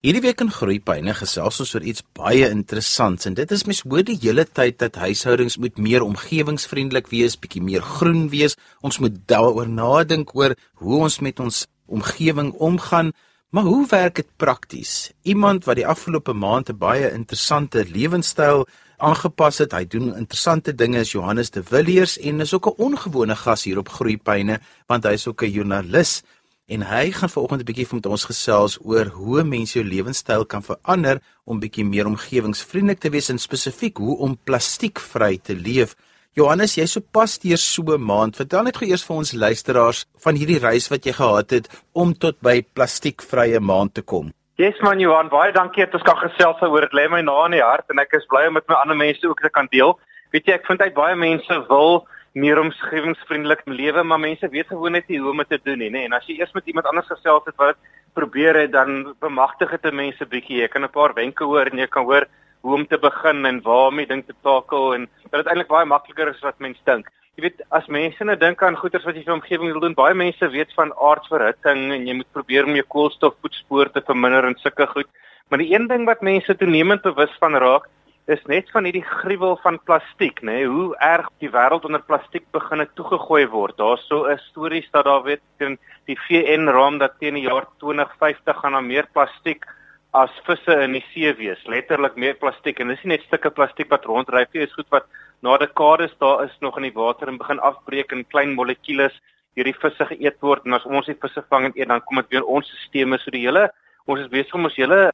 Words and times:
Hierdie 0.00 0.22
week 0.24 0.40
in 0.40 0.48
Groepyne 0.48 1.12
gesels 1.12 1.58
ons 1.60 1.74
oor 1.76 1.84
iets 1.84 2.00
baie 2.16 2.46
interessants 2.48 3.28
en 3.28 3.34
dit 3.36 3.50
is 3.52 3.66
mens 3.68 3.82
hoor 3.84 4.00
die 4.08 4.14
hele 4.22 4.46
tyd 4.48 4.78
dat 4.80 4.94
huishoudings 4.96 5.58
moet 5.60 5.76
meer 5.76 6.00
omgewingsvriendelik 6.06 7.10
wees, 7.12 7.36
bietjie 7.36 7.60
meer 7.60 7.84
groen 7.84 8.30
wees. 8.32 8.56
Ons 8.80 8.96
moet 9.04 9.18
daaroor 9.28 9.68
nadink 9.68 10.32
oor 10.32 10.54
hoe 10.80 11.02
ons 11.04 11.18
met 11.20 11.44
ons 11.44 11.66
omgewing 11.92 12.54
omgaan. 12.56 13.12
Maar 13.52 13.68
hoe 13.68 13.84
werk 13.92 14.22
dit 14.22 14.30
prakties? 14.40 15.10
Iemand 15.28 15.68
wat 15.68 15.76
die 15.76 15.84
afgelope 15.84 16.32
maand 16.32 16.72
'n 16.72 16.80
baie 16.80 17.12
interessante 17.12 17.84
lewenstyl 17.84 18.64
aangepas 18.96 19.58
het, 19.58 19.72
hy 19.72 19.84
doen 19.84 20.16
interessante 20.16 20.72
dinge 20.72 21.00
is 21.00 21.12
Johannes 21.12 21.50
de 21.50 21.62
Villiers 21.62 22.16
en 22.18 22.40
is 22.40 22.54
ook 22.54 22.66
'n 22.66 22.80
ongewone 22.80 23.36
gas 23.36 23.64
hier 23.64 23.78
op 23.78 23.88
Groepyne 23.88 24.60
want 24.86 25.04
hy's 25.04 25.26
ook 25.26 25.42
'n 25.42 25.50
joernalis 25.50 26.22
en 26.70 26.84
hy 26.86 27.10
gaan 27.10 27.32
vanoggend 27.34 27.62
'n 27.62 27.68
bietjie 27.70 27.88
met 27.92 28.06
ons 28.06 28.24
gesels 28.24 28.78
oor 28.84 29.06
hoe 29.06 29.42
mense 29.44 29.78
jou 29.78 29.84
lewenstyl 29.84 30.44
kan 30.46 30.62
verander 30.62 31.20
om 31.44 31.60
bietjie 31.60 31.84
meer 31.84 32.06
omgewingsvriendelik 32.06 33.00
te 33.00 33.10
wees 33.10 33.30
en 33.30 33.38
spesifiek 33.38 33.96
hoe 33.98 34.16
om 34.18 34.38
plastiekvry 34.44 35.38
te 35.42 35.54
leef. 35.54 35.96
Johannes, 36.32 36.76
jy 36.76 36.86
so 36.86 37.00
pas 37.00 37.38
deur 37.38 37.58
so 37.58 37.82
'n 37.82 38.00
maand. 38.00 38.36
Vertel 38.36 38.62
net 38.62 38.76
gou 38.76 38.86
eers 38.88 39.04
vir 39.04 39.16
ons 39.16 39.32
luisteraars 39.32 40.06
van 40.24 40.34
hierdie 40.36 40.60
reis 40.60 40.88
wat 40.88 41.04
jy 41.04 41.12
gehad 41.12 41.50
het 41.50 41.82
om 41.92 42.14
tot 42.14 42.40
by 42.40 42.62
plastiekvrye 42.74 43.60
maand 43.60 43.94
te 43.94 44.02
kom. 44.02 44.32
Yes 44.56 44.80
man 44.80 45.00
Johan, 45.00 45.28
baie 45.28 45.52
dankie 45.52 45.84
dat 45.84 45.94
ons 45.94 46.02
kan 46.02 46.16
gesels 46.16 46.60
oor 46.62 46.80
dit. 46.80 46.92
Lê 46.92 47.08
my 47.08 47.20
na 47.20 47.44
in 47.46 47.52
die 47.52 47.62
hart 47.62 47.90
en 47.90 47.98
ek 47.98 48.12
is 48.12 48.26
bly 48.28 48.46
om 48.46 48.52
met 48.52 48.68
my 48.68 48.74
ander 48.74 48.96
mense 48.96 49.28
ook 49.28 49.40
te 49.40 49.48
kan 49.48 49.66
deel. 49.70 49.98
Weet 50.30 50.46
jy, 50.46 50.52
ek 50.52 50.66
vind 50.66 50.80
uit 50.80 50.94
baie 50.94 51.16
mense 51.16 51.66
wil 51.68 52.06
meer 52.32 52.60
omgewingsvriendelik 52.60 53.62
lewe, 53.66 54.02
maar 54.02 54.20
mense 54.20 54.48
weet 54.48 54.66
gewoon 54.70 54.92
net 54.92 55.08
nie 55.08 55.18
hoe 55.18 55.30
om 55.30 55.42
dit 55.42 55.48
te 55.48 55.60
doen 55.64 55.78
nie, 55.78 55.90
nê. 55.90 56.04
En 56.06 56.12
as 56.12 56.26
jy 56.26 56.38
eers 56.38 56.52
met 56.54 56.66
iemand 56.66 56.86
anders 56.86 57.10
gesels 57.10 57.46
het 57.46 57.56
wat 57.58 57.76
probeer 58.14 58.54
het, 58.54 58.72
dan 58.72 59.14
bemagtig 59.20 59.70
dit 59.70 59.92
mense 59.92 60.26
bietjie. 60.26 60.60
Jy 60.60 60.68
kan 60.68 60.84
'n 60.84 60.90
paar 60.90 61.14
wenke 61.14 61.44
hoor 61.44 61.66
en 61.66 61.78
jy 61.78 61.86
kan 61.86 62.04
hoor 62.04 62.26
hoe 62.62 62.74
om 62.74 62.86
te 62.86 62.98
begin 62.98 63.46
en 63.46 63.62
waarmee 63.62 64.06
ding 64.06 64.24
te 64.26 64.34
takel 64.42 64.94
en 64.94 65.08
dat 65.30 65.44
dit 65.44 65.46
eintlik 65.46 65.68
baie 65.68 65.86
makliker 65.86 66.28
is 66.28 66.40
wat 66.40 66.58
mense 66.58 66.80
dink. 66.84 67.08
Jy 67.36 67.42
weet, 67.42 67.62
as 67.70 67.86
mense 67.86 68.24
nou 68.24 68.36
dink 68.36 68.62
aan 68.62 68.76
goeders 68.76 69.04
wat 69.04 69.16
jy 69.16 69.22
vir 69.24 69.34
omgewing 69.34 69.72
wil 69.72 69.80
doen, 69.80 69.94
baie 69.94 70.14
mense 70.14 70.48
weet 70.52 70.72
van 70.76 70.92
aardverhitting 70.92 71.92
en 71.92 72.06
jy 72.06 72.14
moet 72.14 72.32
probeer 72.32 72.66
om 72.66 72.76
jou 72.76 72.84
koolstofvoetspoor 72.84 73.90
te 73.94 74.02
verminder 74.06 74.44
en 74.44 74.58
sulke 74.60 74.86
goed. 74.86 75.08
Maar 75.48 75.58
die 75.58 75.72
een 75.74 75.88
ding 75.88 76.04
wat 76.06 76.20
mense 76.22 76.56
toenemend 76.56 77.02
bewus 77.02 77.32
van 77.40 77.56
raak, 77.56 77.88
is 78.30 78.42
net 78.46 78.70
van 78.70 78.86
hierdie 78.86 79.04
gruwel 79.04 79.56
van 79.64 79.78
plastiek, 79.88 80.38
nê, 80.42 80.60
nee, 80.60 80.68
hoe 80.70 80.94
erg 81.02 81.28
die 81.42 81.50
wêreld 81.50 81.86
onder 81.88 82.02
plastiek 82.06 82.44
begine 82.54 82.86
toegegooi 82.98 83.46
word. 83.50 83.76
Daar's 83.78 84.06
so 84.06 84.26
'n 84.30 84.38
stories 84.50 84.88
dat 84.92 85.04
daar 85.04 85.22
weet 85.22 85.42
teen 85.58 85.78
die 86.06 86.18
VN 86.26 86.68
raam 86.68 86.98
dat 86.98 87.18
teen 87.18 87.34
die 87.34 87.48
jaar 87.48 87.66
2050 87.78 88.60
gaan 88.60 88.72
daar 88.72 88.84
meer 88.84 89.06
plastiek 89.12 89.64
as 90.12 90.30
visse 90.44 90.74
in 90.82 90.92
die 90.92 91.04
see 91.12 91.32
wees. 91.34 91.66
Letterlik 91.66 92.16
meer 92.16 92.34
plastiek 92.34 92.80
en 92.80 92.88
dis 92.88 93.02
nie 93.04 93.16
net 93.16 93.26
stukke 93.26 93.50
plastiek 93.50 93.90
wat 93.90 94.04
ronddryf 94.04 94.48
nie, 94.52 94.66
dis 94.66 94.74
goed 94.74 94.90
wat 94.90 95.06
na 95.42 95.56
dekades 95.56 96.14
daar 96.18 96.44
is 96.44 96.56
nog 96.60 96.76
in 96.76 96.82
die 96.82 96.94
water 96.94 97.28
en 97.28 97.38
begin 97.38 97.60
afbreek 97.60 98.12
in 98.12 98.26
klein 98.28 98.54
molekules 98.54 99.14
hierdie 99.58 99.74
visse 99.82 100.06
geëet 100.12 100.38
word 100.40 100.66
en 100.66 100.74
as 100.74 100.86
ons 100.86 101.06
die 101.06 101.18
visse 101.22 101.42
vang 101.48 101.64
en 101.64 101.76
eet 101.76 101.88
dan 101.88 102.02
kom 102.06 102.20
dit 102.20 102.30
weer 102.30 102.44
ons 102.44 102.68
stelsels 102.86 103.24
so 103.24 103.30
die 103.34 103.46
hele 103.46 103.70
ons 104.06 104.20
is 104.20 104.32
besig 104.32 104.54
om 104.54 104.68
ons 104.68 104.76
hele 104.76 105.10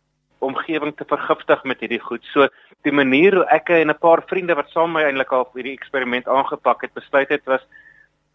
omgewing 0.47 0.95
te 0.97 1.05
vergiftig 1.09 1.65
met 1.65 1.81
hierdie 1.81 2.03
goed. 2.03 2.25
So 2.33 2.49
die 2.87 2.95
manier 2.95 3.35
hoe 3.35 3.47
ek 3.51 3.71
en 3.71 3.91
'n 3.91 3.99
paar 3.99 4.23
vriende 4.27 4.55
wat 4.55 4.71
saam 4.71 4.93
met 4.93 5.03
my 5.03 5.09
eintlik 5.09 5.33
al 5.33 5.51
hierdie 5.55 5.77
eksperiment 5.77 6.29
aangepak 6.29 6.83
het, 6.83 6.95
besluit 6.95 7.29
het 7.29 7.45
was 7.45 7.67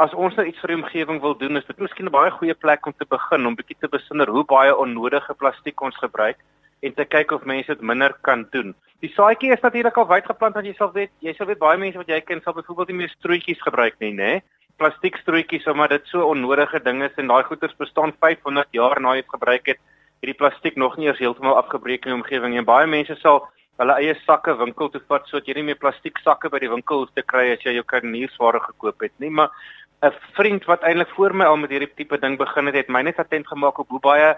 as 0.02 0.14
ons 0.14 0.36
nou 0.36 0.46
iets 0.48 0.62
vir 0.64 0.74
die 0.74 0.80
omgewing 0.80 1.20
wil 1.22 1.36
doen, 1.38 1.58
is 1.58 1.68
dit 1.68 1.78
miskien 1.78 2.08
'n 2.08 2.16
baie 2.16 2.32
goeie 2.32 2.54
plek 2.54 2.86
om 2.86 2.94
te 2.94 3.06
begin 3.06 3.46
om 3.46 3.56
bietjie 3.56 3.78
te 3.80 3.88
besinner 3.88 4.30
hoe 4.30 4.44
baie 4.44 4.74
onnodige 4.76 5.34
plastiek 5.34 5.82
ons 5.82 5.98
gebruik 5.98 6.38
en 6.82 6.94
te 6.94 7.06
kyk 7.06 7.32
of 7.32 7.46
mense 7.46 7.68
dit 7.68 7.82
minder 7.82 8.14
kan 8.22 8.48
doen. 8.52 8.74
Die 9.02 9.14
saadjie 9.14 9.52
is 9.54 9.62
natuurlik 9.62 9.98
al 9.98 10.08
wyd 10.08 10.26
geplant 10.26 10.56
want 10.56 10.66
jy 10.66 10.74
sal 10.74 10.92
weet, 10.94 11.12
jy 11.20 11.34
sal 11.34 11.48
weet 11.48 11.60
baie 11.60 11.78
mense 11.78 11.98
wat 11.98 12.08
jy 12.08 12.22
ken 12.22 12.42
sal 12.42 12.54
byvoorbeeld 12.54 12.88
nie 12.88 12.98
meer 12.98 13.14
strootjies 13.14 13.62
gebruik 13.62 13.96
nie, 14.00 14.14
né? 14.14 14.42
Plastiekstrootjies 14.78 15.68
omdat 15.68 15.90
dit 15.90 16.08
so 16.08 16.26
onnodige 16.26 16.80
ding 16.84 17.04
is 17.04 17.18
en 17.18 17.28
daai 17.28 17.44
goeders 17.44 17.78
bestaan 17.78 18.14
500 18.20 18.68
jaar 18.72 19.02
na 19.02 19.16
jy 19.16 19.22
dit 19.22 19.30
gebruik 19.30 19.66
het 19.74 19.80
hierdie 20.22 20.38
plastiek 20.38 20.78
nog 20.78 20.98
nie 20.98 21.08
eers 21.10 21.20
heeltemal 21.20 21.58
afgebreek 21.58 22.06
in 22.06 22.14
die 22.14 22.20
omgewing 22.20 22.54
nie. 22.54 22.62
Baie 22.66 22.88
mense 22.88 23.16
sal 23.22 23.42
hulle 23.82 23.96
eie 23.98 24.14
sakke 24.26 24.54
winkel 24.60 24.92
toe 24.94 25.02
vat 25.10 25.26
sodat 25.30 25.48
jy 25.50 25.56
nie 25.58 25.70
meer 25.72 25.80
plastiek 25.82 26.20
sakke 26.22 26.52
by 26.54 26.60
die 26.62 26.70
winkel 26.70 27.02
hoef 27.02 27.14
te 27.18 27.24
kry 27.26 27.48
as 27.56 27.64
jy 27.66 27.74
jou 27.80 27.86
karniersware 27.90 28.62
gekoop 28.68 29.02
het 29.02 29.14
nie. 29.18 29.32
Maar 29.32 29.50
'n 30.04 30.14
vriend 30.38 30.66
wat 30.66 30.84
eintlik 30.84 31.10
voor 31.18 31.34
my 31.34 31.46
al 31.46 31.58
met 31.58 31.70
hierdie 31.70 31.94
tipe 31.96 32.18
ding 32.18 32.38
begin 32.38 32.66
het, 32.66 32.76
het 32.76 32.90
my 32.90 33.02
net 33.02 33.20
attent 33.20 33.48
gemaak 33.48 33.80
op 33.80 33.90
hoe 33.90 34.00
baie 34.00 34.38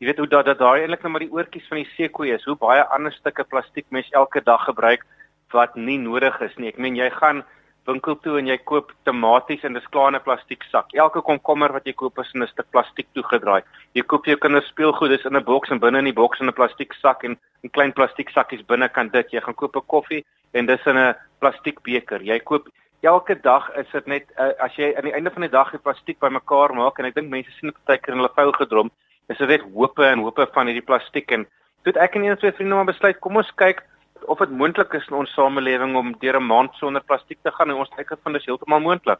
jy 0.00 0.06
weet 0.06 0.18
hoe 0.18 0.28
dat 0.28 0.44
dat 0.44 0.58
daai 0.58 0.80
eintlik 0.80 1.02
net 1.02 1.12
maar 1.12 1.24
die 1.24 1.32
oortjies 1.32 1.68
van 1.68 1.78
die 1.78 1.90
seekoei 1.96 2.32
is. 2.32 2.44
Hoe 2.44 2.56
baie 2.56 2.84
ander 2.84 3.12
stukke 3.12 3.44
plastiek 3.44 3.86
mens 3.90 4.10
elke 4.10 4.40
dag 4.40 4.64
gebruik 4.64 5.04
wat 5.52 5.76
nie 5.76 5.98
nodig 5.98 6.40
is 6.40 6.56
nie. 6.56 6.68
Ek 6.68 6.78
meen 6.78 6.96
jy 6.96 7.10
gaan 7.10 7.44
winkel 7.86 8.16
toe 8.22 8.36
en 8.38 8.46
jy 8.46 8.56
koop 8.68 8.92
tomaties 9.06 9.64
in 9.64 9.76
'n 9.76 10.20
plastiek 10.24 10.62
sak. 10.70 10.92
Elke 10.94 11.20
komkommer 11.20 11.72
wat 11.72 11.84
jy 11.84 11.92
koop 11.92 12.18
is 12.18 12.30
in 12.34 12.42
'n 12.42 12.46
stuk 12.46 12.70
plastiek 12.70 13.06
toegedraai. 13.14 13.62
Jy 13.94 14.02
koop 14.02 14.24
jou 14.24 14.36
kinders 14.36 14.68
speelgoed, 14.68 15.10
dis 15.10 15.24
in 15.24 15.36
'n 15.36 15.44
boks 15.44 15.70
en 15.70 15.80
binne 15.80 15.98
in 15.98 16.04
die 16.04 16.20
boks 16.20 16.40
in 16.40 16.46
'n 16.46 16.52
plastiek 16.52 16.92
sak 16.94 17.24
en 17.24 17.36
'n 17.64 17.70
klein 17.70 17.92
plastiek 17.92 18.30
sakkies 18.30 18.66
binne 18.66 18.88
kan 18.88 19.08
dit. 19.08 19.30
Jy 19.30 19.40
gaan 19.40 19.54
koop 19.54 19.76
'n 19.76 19.86
koffie 19.86 20.24
en 20.52 20.66
dis 20.66 20.86
in 20.86 20.96
'n 20.96 21.14
plastiek 21.40 21.82
beker. 21.82 22.22
Jy 22.22 22.38
koop 22.40 22.68
elke 23.02 23.34
dag 23.42 23.70
is 23.76 23.90
dit 23.92 24.06
net 24.06 24.24
uh, 24.38 24.52
as 24.58 24.74
jy 24.76 24.94
aan 24.96 25.04
die 25.04 25.14
einde 25.14 25.30
van 25.30 25.42
die 25.42 25.50
dag 25.50 25.70
die 25.70 25.78
plastiek 25.78 26.18
bymekaar 26.18 26.74
maak 26.74 26.98
en 26.98 27.04
ek 27.04 27.14
dink 27.14 27.30
mense 27.30 27.50
sien 27.50 27.70
dit 27.70 27.84
baie 27.86 27.98
keer 27.98 28.14
in 28.14 28.20
hulle 28.22 28.36
vuil 28.36 28.52
gedrom. 28.52 28.90
Dis 29.28 29.38
net 29.38 29.64
hoope 29.74 30.04
en 30.06 30.22
hoope 30.22 30.46
van 30.54 30.66
hierdie 30.66 30.86
plastiek 30.86 31.30
en 31.32 31.46
toe 31.82 31.92
ek 31.98 32.14
en 32.14 32.24
een 32.24 32.36
twee 32.36 32.52
vriende 32.52 32.74
maar 32.74 32.92
besluit 32.92 33.18
kom 33.20 33.36
ons 33.36 33.50
kyk 33.56 33.82
of 34.26 34.38
dit 34.38 34.50
moontlik 34.50 34.94
is 34.94 35.06
in 35.10 35.16
ons 35.16 35.34
samelewing 35.34 35.96
om 35.96 36.14
deur 36.20 36.40
'n 36.40 36.46
maand 36.46 36.74
sonder 36.74 37.02
plastiek 37.02 37.38
te 37.42 37.50
gaan 37.50 37.70
en 37.70 37.76
ons 37.76 37.94
kyk 37.96 38.10
of 38.10 38.32
dit 38.32 38.46
heeltemal 38.46 38.80
moontlik. 38.80 39.18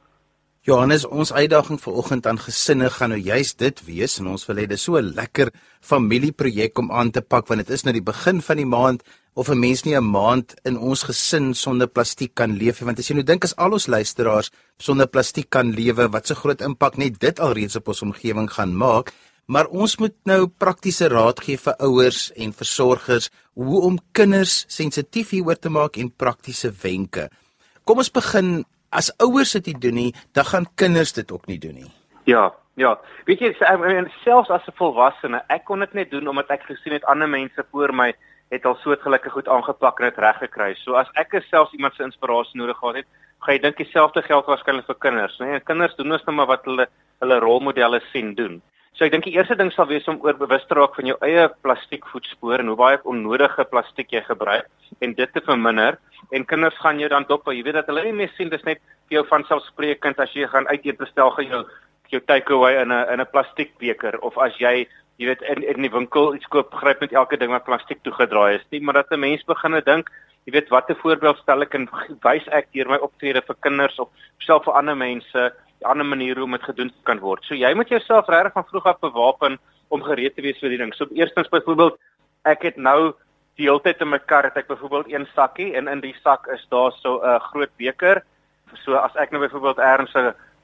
Johannes, 0.63 1.03
ons 1.03 1.33
uitdaging 1.33 1.81
vir 1.83 1.97
oggend 1.99 2.27
aan 2.31 2.39
gesinne 2.39 2.87
gaan 2.95 3.11
nou 3.11 3.19
juist 3.19 3.57
dit 3.59 3.81
wees 3.83 4.21
en 4.21 4.29
ons 4.31 4.45
wil 4.47 4.61
hê 4.63 4.67
dis 4.71 4.83
so 4.83 4.95
'n 4.97 5.15
lekker 5.15 5.51
familieprojek 5.81 6.79
om 6.79 6.93
aan 6.93 7.11
te 7.11 7.21
pak 7.21 7.49
want 7.49 7.67
dit 7.67 7.71
is 7.71 7.83
nou 7.85 7.93
die 7.93 8.11
begin 8.13 8.41
van 8.41 8.57
die 8.57 8.67
maand 8.67 9.03
of 9.35 9.49
'n 9.51 9.59
mens 9.59 9.83
nie 9.85 9.97
'n 9.97 10.05
maand 10.05 10.55
in 10.65 10.79
ons 10.79 11.03
gesin 11.03 11.53
sonder 11.55 11.89
plastiek 11.89 12.35
kan 12.35 12.57
leef 12.57 12.81
nie 12.81 12.87
want 12.87 12.99
as 12.99 13.09
jy 13.09 13.15
nou 13.15 13.25
dink 13.25 13.45
as 13.45 13.57
al 13.57 13.73
ons 13.73 13.89
luisteraars 13.89 14.53
sonder 14.79 15.09
plastiek 15.09 15.51
kan 15.51 15.73
lewe 15.73 16.09
wat 16.09 16.23
'n 16.23 16.27
so 16.27 16.35
groot 16.35 16.61
impak 16.61 16.97
net 16.97 17.19
dit 17.19 17.41
alreeds 17.41 17.77
op 17.77 17.89
ons 17.89 18.03
omgewing 18.03 18.49
gaan 18.49 18.77
maak 18.77 19.13
maar 19.47 19.67
ons 19.67 19.97
moet 19.99 20.15
nou 20.29 20.47
praktiese 20.47 21.09
raad 21.09 21.41
gee 21.45 21.59
vir 21.59 21.75
ouers 21.81 22.31
en 22.37 22.53
versorgers 22.53 23.31
hoe 23.55 23.83
om 23.83 23.99
kinders 24.13 24.65
sensitief 24.69 25.31
hieroor 25.31 25.59
te 25.59 25.71
maak 25.71 25.97
en 25.97 26.11
praktiese 26.11 26.73
wenke. 26.83 27.29
Kom 27.85 27.99
ons 27.99 28.13
begin 28.13 28.65
as 28.93 29.11
ouers 29.19 29.53
dit 29.59 29.73
nie 29.73 29.79
doen 29.87 29.95
nie, 29.95 30.13
dan 30.33 30.45
gaan 30.45 30.67
kinders 30.77 31.13
dit 31.13 31.33
ook 31.33 31.47
nie 31.49 31.59
doen 31.59 31.75
nie. 31.75 31.93
Ja, 32.25 32.53
ja. 32.77 32.99
Weet 33.27 33.41
jy, 33.41 33.53
selfs 34.25 34.51
as 34.51 34.67
'n 34.69 34.77
volwassene, 34.77 35.43
ek 35.49 35.65
kon 35.65 35.81
dit 35.81 35.95
net 35.95 36.11
doen 36.11 36.29
omdat 36.29 36.51
ek 36.51 36.63
gesien 36.63 36.93
het 36.93 37.05
ander 37.05 37.29
mense 37.29 37.65
voor 37.71 37.95
my 37.95 38.13
het 38.53 38.67
al 38.67 38.77
soortgelyke 38.83 39.31
goed 39.31 39.49
aangepak 39.49 40.01
en 40.01 40.11
dit 40.11 40.19
reg 40.19 40.39
gekry. 40.39 40.75
So 40.75 40.95
as 40.95 41.09
ek 41.15 41.33
self 41.49 41.73
iemand 41.73 41.95
se 41.95 42.05
inspirasie 42.05 42.61
nodig 42.61 42.77
gehad 42.77 42.97
het, 43.01 43.07
gaan 43.41 43.55
jy 43.55 43.63
dink 43.63 43.77
dieselfde 43.81 44.23
geld 44.23 44.47
waarskynlik 44.47 44.87
vir 44.87 44.99
kinders, 45.01 45.39
né? 45.41 45.47
Nee, 45.47 45.61
kinders 45.61 45.97
doen 45.97 46.13
ons 46.13 46.27
net 46.27 46.37
maar 46.37 46.51
wat 46.51 46.65
hulle 46.69 46.87
hulle 47.23 47.39
rolmodelle 47.41 48.01
sien 48.13 48.35
doen. 48.35 48.61
So 48.93 49.07
ek 49.07 49.13
dink 49.15 49.25
die 49.25 49.33
eerste 49.33 49.57
ding 49.57 49.71
sal 49.73 49.87
wees 49.89 50.09
om 50.11 50.19
oor 50.21 50.37
bewus 50.37 50.65
te 50.69 50.77
raak 50.77 50.97
van 50.99 51.07
jou 51.09 51.17
eie 51.25 51.47
plastiekvoetspoor 51.65 52.61
en 52.61 52.73
hoe 52.73 52.77
baie 52.77 52.99
onnodige 53.09 53.65
plastiek 53.71 54.11
jy 54.13 54.21
gebruik 54.27 54.69
en 55.01 55.15
dit 55.17 55.33
te 55.33 55.41
verminder. 55.47 55.97
En 56.31 56.45
kinders 56.45 56.77
gaan 56.83 57.01
jou 57.01 57.09
dan 57.09 57.25
dop, 57.29 57.49
jy 57.49 57.63
weet 57.65 57.81
dat 57.81 57.89
hulle 57.89 58.05
nie 58.05 58.13
meer 58.13 58.35
sien 58.37 58.53
dis 58.53 58.67
net 58.69 58.83
vir 59.09 59.19
jou 59.19 59.25
van 59.31 59.47
selfsprekend 59.49 60.21
as 60.21 60.35
jy 60.37 60.47
gaan 60.53 60.69
uit 60.69 60.85
eet 60.85 61.01
bestel 61.01 61.33
gaan 61.39 61.49
jou 61.49 61.63
jou 62.13 62.21
takeaway 62.29 62.75
in 62.83 62.93
'n 62.93 63.09
in 63.13 63.21
'n 63.21 63.33
plastiekbeker 63.33 64.21
of 64.21 64.37
as 64.37 64.53
jy 64.61 64.87
jy 65.17 65.27
weet 65.27 65.43
in 65.43 65.63
in 65.63 65.83
die 65.83 65.91
winkel 65.91 66.35
iets 66.35 66.49
koop, 66.53 66.75
gryp 66.75 67.01
net 67.01 67.13
elke 67.13 67.37
ding 67.37 67.51
wat 67.51 67.65
plastiek 67.65 68.03
toegedraai 68.03 68.57
is. 68.57 68.67
Nie, 68.71 68.83
maar 68.83 68.95
dat 68.95 69.11
'n 69.11 69.21
mens 69.21 69.45
begine 69.45 69.81
dink, 69.81 70.11
jy 70.45 70.53
weet 70.57 70.73
watter 70.75 70.97
voorbeeld 70.97 71.39
stel 71.39 71.63
ek 71.63 71.75
en 71.79 71.89
wys 72.27 72.47
ek 72.51 72.71
deur 72.75 72.89
my 72.91 72.99
optrede 72.99 73.43
vir 73.47 73.59
kinders 73.61 73.99
of 74.03 74.09
self 74.39 74.65
vir 74.65 74.79
ander 74.81 74.97
mense 74.99 75.51
ander 75.83 76.07
maniere 76.07 76.43
om 76.43 76.55
dit 76.55 76.63
gedoen 76.63 76.93
kan 77.09 77.21
word. 77.23 77.45
So 77.47 77.59
jy 77.59 77.73
moet 77.75 77.91
jouself 77.91 78.29
regtig 78.31 78.55
van 78.55 78.67
vroeg 78.71 78.87
af 78.87 79.01
bewapen 79.03 79.59
om 79.91 80.03
gereed 80.03 80.37
te 80.37 80.43
wees 80.43 80.61
vir 80.63 80.71
die 80.71 80.79
ding. 80.79 80.93
So 80.95 81.07
eerstens 81.11 81.51
byvoorbeeld 81.51 81.99
ek 82.49 82.63
het 82.63 82.77
nou 82.77 83.13
die 83.61 83.69
hele 83.69 83.83
tyd 83.85 84.01
in 84.01 84.13
my 84.13 84.19
kar 84.31 84.47
het 84.47 84.57
ek 84.57 84.71
byvoorbeeld 84.71 85.11
een 85.13 85.27
sakkie 85.35 85.73
en 85.79 85.91
in 85.91 86.01
die 86.01 86.15
sak 86.23 86.47
is 86.55 86.63
daar 86.71 86.95
so 87.03 87.21
'n 87.21 87.29
uh, 87.29 87.41
groot 87.51 87.71
beker. 87.77 88.23
So 88.85 88.95
as 88.95 89.15
ek 89.17 89.31
nou 89.31 89.43
byvoorbeeld 89.43 89.79
ergens 89.79 90.15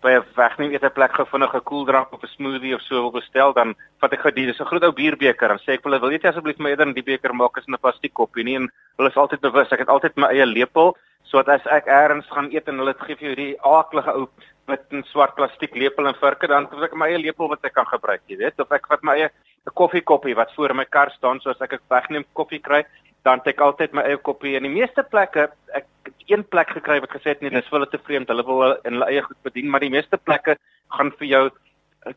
by 0.02 0.12
'n 0.16 0.24
wegneem 0.36 0.72
eet 0.72 0.84
'n 0.84 0.96
plek 0.98 1.12
gevind 1.12 1.44
'n 1.44 1.60
koeldrank 1.70 2.12
of 2.12 2.22
'n 2.22 2.34
smoothie 2.36 2.74
of 2.74 2.82
so 2.82 3.02
wil 3.02 3.20
bestel 3.20 3.52
dan 3.52 3.74
vat 4.00 4.12
ek 4.12 4.20
gou 4.20 4.30
die 4.30 4.46
dis 4.46 4.60
'n 4.60 4.70
groot 4.70 4.84
ou 4.84 4.92
bierbeker 4.92 5.50
en 5.50 5.58
sê 5.58 5.74
ek 5.74 5.84
wil 5.84 5.98
wil 6.00 6.12
jy 6.12 6.20
asseblief 6.22 6.58
my 6.58 6.70
eerder 6.70 6.86
in 6.86 6.94
die 6.94 7.02
beker 7.02 7.34
maak 7.34 7.58
as 7.58 7.66
in 7.66 7.74
'n 7.74 7.80
plastiek 7.80 8.14
koppie? 8.14 8.44
Nie 8.44 8.56
en 8.56 8.68
hulle 8.96 9.08
is 9.08 9.16
altyd 9.16 9.40
bewus 9.40 9.72
ek 9.72 9.80
het 9.80 9.88
altyd 9.88 10.16
my 10.16 10.28
eie 10.28 10.46
lepel 10.46 10.96
So 11.28 11.42
dat 11.44 11.60
as 11.60 11.66
ek 11.76 11.90
eers 11.92 12.28
gaan 12.32 12.48
eet 12.54 12.70
en 12.72 12.80
hulle 12.80 12.94
gee 12.96 13.16
vir 13.20 13.26
jou 13.28 13.34
die 13.36 13.56
aaklige 13.68 14.14
ou 14.16 14.28
met 14.68 14.80
'n 14.92 15.02
swart 15.12 15.34
plastiek 15.36 15.74
lepel 15.76 16.08
en 16.08 16.16
virke 16.20 16.48
dan 16.48 16.68
het 16.70 16.82
ek 16.88 16.94
my 16.96 17.08
eie 17.08 17.18
lepel 17.18 17.48
wat 17.48 17.64
ek 17.64 17.74
kan 17.74 17.86
gebruik, 17.86 18.22
jy 18.28 18.36
weet, 18.36 18.60
of 18.60 18.72
ek 18.72 18.88
vat 18.88 19.02
my 19.02 19.14
eie 19.16 19.28
'n 19.66 19.74
koffiekoppie 19.74 20.34
wat 20.34 20.54
voor 20.56 20.74
my 20.74 20.84
kar 20.84 21.10
staan 21.10 21.40
soos 21.40 21.60
ek 21.60 21.72
ek 21.72 21.82
wegneem 21.90 22.24
koffie 22.32 22.60
kry, 22.60 22.84
dan 23.24 23.38
het 23.38 23.48
ek 23.48 23.60
altyd 23.60 23.92
my 23.92 24.02
eie 24.02 24.16
koppie. 24.16 24.56
In 24.56 24.62
die 24.62 24.72
meeste 24.80 25.02
plekke 25.02 25.50
ek 25.74 25.84
een 26.28 26.44
plek 26.44 26.70
gekry 26.76 27.00
wat 27.00 27.10
gesê 27.10 27.34
het 27.34 27.40
nee, 27.40 27.50
dis 27.50 27.70
hulle 27.72 27.88
te 27.88 27.98
vreemd, 27.98 28.28
hulle 28.28 28.44
wil 28.46 28.76
in 28.84 28.98
hulle 28.98 29.08
eie 29.08 29.22
goed 29.24 29.38
bedien, 29.42 29.70
maar 29.70 29.84
die 29.84 29.92
meeste 29.92 30.16
plekke 30.16 30.56
gaan 30.96 31.12
vir 31.18 31.28
jou 31.28 31.44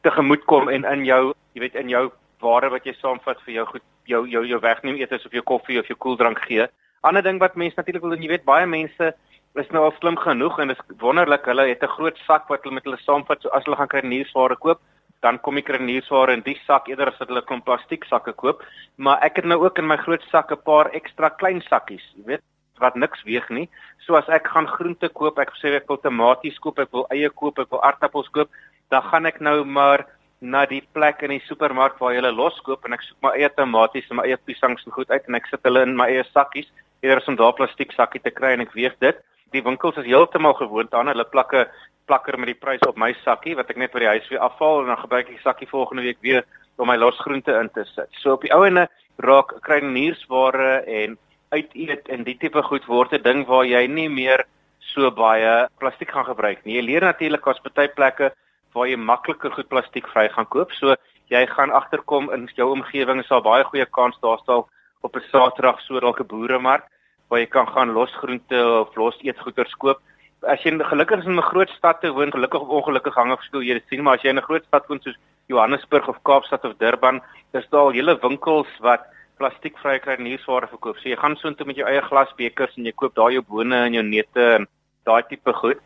tegemoet 0.06 0.46
kom 0.52 0.70
en 0.70 0.86
in 0.86 1.06
jou, 1.06 1.34
jy 1.56 1.64
weet, 1.66 1.76
in 1.80 1.90
jou 1.90 2.10
ware 2.44 2.70
wat 2.74 2.86
jy 2.86 2.94
saamvat 3.00 3.42
vir 3.46 3.56
jou 3.60 3.66
goed, 3.74 3.86
jou 4.10 4.22
jou 4.30 4.44
jou 4.48 4.60
wegneem 4.62 5.00
etes 5.02 5.26
of 5.26 5.36
jou 5.36 5.44
koffie 5.46 5.80
of 5.80 5.90
jou 5.90 5.98
koeldrank 5.98 6.40
gee. 6.48 6.68
Ander 7.08 7.24
ding 7.26 7.40
wat 7.42 7.58
mense 7.58 7.78
natuurlik 7.78 8.04
wil 8.06 8.18
jy 8.18 8.32
weet, 8.36 8.48
baie 8.48 8.68
mense 8.70 9.14
is 9.60 9.72
nou 9.76 9.84
al 9.84 9.96
slim 10.00 10.18
genoeg 10.18 10.60
en 10.64 10.72
dit 10.72 10.80
is 10.80 10.98
wonderlik 11.02 11.46
hulle 11.46 11.68
het 11.68 11.84
'n 11.84 11.96
groot 11.98 12.18
sak 12.28 12.48
wat 12.50 12.64
hulle 12.64 12.76
met 12.76 12.86
hulle 12.86 12.98
saamvat. 12.98 13.42
So 13.42 13.50
as 13.50 13.66
hulle 13.66 13.76
gaan 13.76 13.92
kruideniersware 13.94 14.56
koop 14.56 14.80
dan 15.22 15.40
kom 15.40 15.56
die 15.56 15.64
kruideniersware 15.64 16.34
in 16.34 16.42
die 16.42 16.58
sak 16.66 16.88
eerder 16.88 17.12
as 17.12 17.20
wat 17.20 17.30
hulle 17.30 17.46
klomp 17.46 17.66
plastiek 17.66 18.04
sakke 18.06 18.34
koop. 18.34 18.64
Maar 18.98 19.22
ek 19.22 19.36
het 19.36 19.46
nou 19.46 19.60
ook 19.62 19.78
in 19.78 19.88
my 19.88 19.98
groot 19.98 20.24
sak 20.32 20.52
'n 20.52 20.64
paar 20.66 20.90
ekstra 20.94 21.30
klein 21.30 21.62
sakkies 21.62 22.06
jy 22.16 22.24
weet 22.26 22.42
wat 22.82 22.98
niks 23.00 23.24
weeg 23.28 23.48
nie. 23.50 23.68
So 24.06 24.18
as 24.20 24.30
ek 24.30 24.50
gaan 24.52 24.68
groente 24.68 25.10
koop 25.10 25.40
ek 25.40 25.54
sê 25.62 25.76
ek 25.78 25.88
wil 25.90 26.02
tomaties 26.02 26.58
koop 26.60 26.80
ek 26.80 26.92
wil 26.92 27.08
eie 27.14 27.30
koop 27.30 27.60
ek 27.62 27.72
wil 27.72 27.84
aardappels 27.86 28.30
koop 28.36 28.50
dan 28.92 29.06
gaan 29.08 29.30
ek 29.30 29.40
nou 29.40 29.64
maar 29.64 30.06
na 30.42 30.66
die 30.66 30.82
plek 30.94 31.22
in 31.22 31.36
die 31.36 31.44
supermark 31.46 32.00
waar 32.00 32.16
jy 32.16 32.20
hulle 32.20 32.34
loskoop 32.34 32.86
en 32.86 32.98
ek 32.98 33.04
soek 33.06 33.20
my 33.24 33.32
eie 33.38 33.50
tomaties 33.56 34.10
en 34.10 34.18
my 34.20 34.26
eie 34.26 34.40
piesangs 34.50 34.84
en 34.88 34.96
goed 34.96 35.12
uit 35.14 35.28
en 35.30 35.38
ek 35.38 35.48
sit 35.52 35.62
hulle 35.70 35.84
in 35.86 35.94
my 35.98 36.10
eie 36.10 36.26
sakkies. 36.32 36.70
Eerder 37.06 37.22
as 37.22 37.30
om 37.30 37.38
daar 37.38 37.54
plastiek 37.58 37.94
sakkie 37.94 38.22
te 38.26 38.34
kry 38.34 38.56
en 38.56 38.66
ek 38.66 38.74
weeg 38.78 38.98
dit. 39.06 39.22
Die 39.54 39.64
winkels 39.64 40.00
is 40.02 40.10
heeltemal 40.10 40.58
gewoond 40.58 40.94
aan 40.98 41.12
hulle 41.14 41.28
plakke 41.30 41.68
plakker 42.10 42.36
met 42.42 42.50
die 42.50 42.58
prys 42.58 42.82
op 42.88 42.98
my 43.00 43.12
sakkie 43.22 43.54
wat 43.56 43.70
ek 43.72 43.78
net 43.80 43.94
by 43.94 44.02
die 44.04 44.10
huis 44.16 44.28
weer 44.32 44.42
afhaal 44.44 44.82
en 44.82 44.90
dan 44.92 45.00
gebruik 45.04 45.30
ek 45.30 45.36
die 45.38 45.46
sakkie 45.46 45.70
volgende 45.70 46.04
week 46.04 46.20
weer 46.26 46.42
om 46.82 46.90
my 46.90 46.98
losgroente 46.98 47.54
in 47.56 47.70
te 47.76 47.86
sit. 47.94 48.10
So 48.20 48.34
op 48.36 48.44
die 48.44 48.52
ou 48.56 48.66
ene 48.66 48.88
raak 49.22 49.54
kruideniersware 49.62 50.82
en 50.90 51.16
uiteet 51.52 52.08
en 52.10 52.24
die 52.24 52.38
tipe 52.40 52.64
goed 52.64 52.86
word 52.88 53.14
'n 53.14 53.24
ding 53.24 53.46
waar 53.48 53.66
jy 53.66 53.88
nie 53.88 54.10
meer 54.10 54.46
so 54.94 55.12
baie 55.12 55.68
plastiek 55.80 56.12
gaan 56.12 56.26
gebruik 56.26 56.66
nie. 56.66 56.76
Jy 56.76 56.84
leer 56.86 57.02
natuurlik 57.02 57.48
as 57.48 57.60
party 57.60 57.88
plekke 57.88 58.32
waar 58.74 58.88
jy 58.88 58.96
makliker 58.96 59.52
goed 59.52 59.70
plastiek 59.70 60.08
vry 60.08 60.28
gaan 60.30 60.46
koop. 60.46 60.72
So 60.72 60.96
jy 61.30 61.46
gaan 61.48 61.72
agterkom 61.72 62.32
in 62.32 62.50
jou 62.56 62.72
omgewing 62.72 63.20
is 63.20 63.28
daar 63.28 63.44
baie 63.44 63.64
goeie 63.64 63.86
kans 63.86 64.18
daar 64.22 64.40
staan 64.40 64.64
op 65.02 65.16
'n 65.16 65.28
Saterdag 65.32 65.80
so 65.82 66.00
dalk 66.00 66.20
'n 66.20 66.28
boeremark 66.28 66.84
waar 67.30 67.40
jy 67.40 67.48
kan 67.48 67.68
gaan 67.68 67.94
losgroente 67.94 68.60
of 68.82 68.96
los 68.96 69.18
eetgoeders 69.22 69.76
koop. 69.76 70.00
As 70.44 70.64
jy 70.64 70.72
gelukkig 70.72 71.20
is 71.20 71.26
in 71.26 71.38
'n 71.38 71.52
groot 71.52 71.70
stad 71.70 72.02
te 72.02 72.12
woon, 72.12 72.32
gelukkig 72.32 72.62
of 72.62 72.68
ongelukkig 72.68 73.16
hang 73.16 73.32
of 73.32 73.44
skool 73.44 73.62
jy 73.62 73.74
dit 73.74 73.88
sien, 73.90 74.04
maar 74.04 74.16
as 74.16 74.24
jy 74.24 74.30
in 74.30 74.38
'n 74.38 74.50
groot 74.50 74.66
stad 74.66 74.88
woon 74.88 75.02
soos 75.02 75.18
Johannesburg 75.48 76.08
of 76.08 76.24
Kaapstad 76.24 76.66
of 76.66 76.78
Durban, 76.78 77.22
is 77.54 77.68
daar 77.70 77.82
al 77.82 77.92
hele 77.92 78.20
winkels 78.22 78.68
wat 78.80 79.02
plastiekvrye 79.42 80.02
kruideniersware 80.04 80.70
verkoop. 80.72 81.00
So 81.02 81.10
jy 81.10 81.18
gaan 81.20 81.38
soontoe 81.42 81.68
met 81.70 81.80
jou 81.82 81.88
eie 81.90 82.02
glasbekers 82.06 82.78
en 82.78 82.90
jy 82.90 82.94
koop 82.96 83.16
daar 83.18 83.34
jou 83.34 83.44
bone 83.48 83.86
en 83.88 83.98
jou 83.98 84.04
neute 84.06 84.48
en 84.58 84.68
daai 85.10 85.24
tipe 85.30 85.54
goed. 85.62 85.82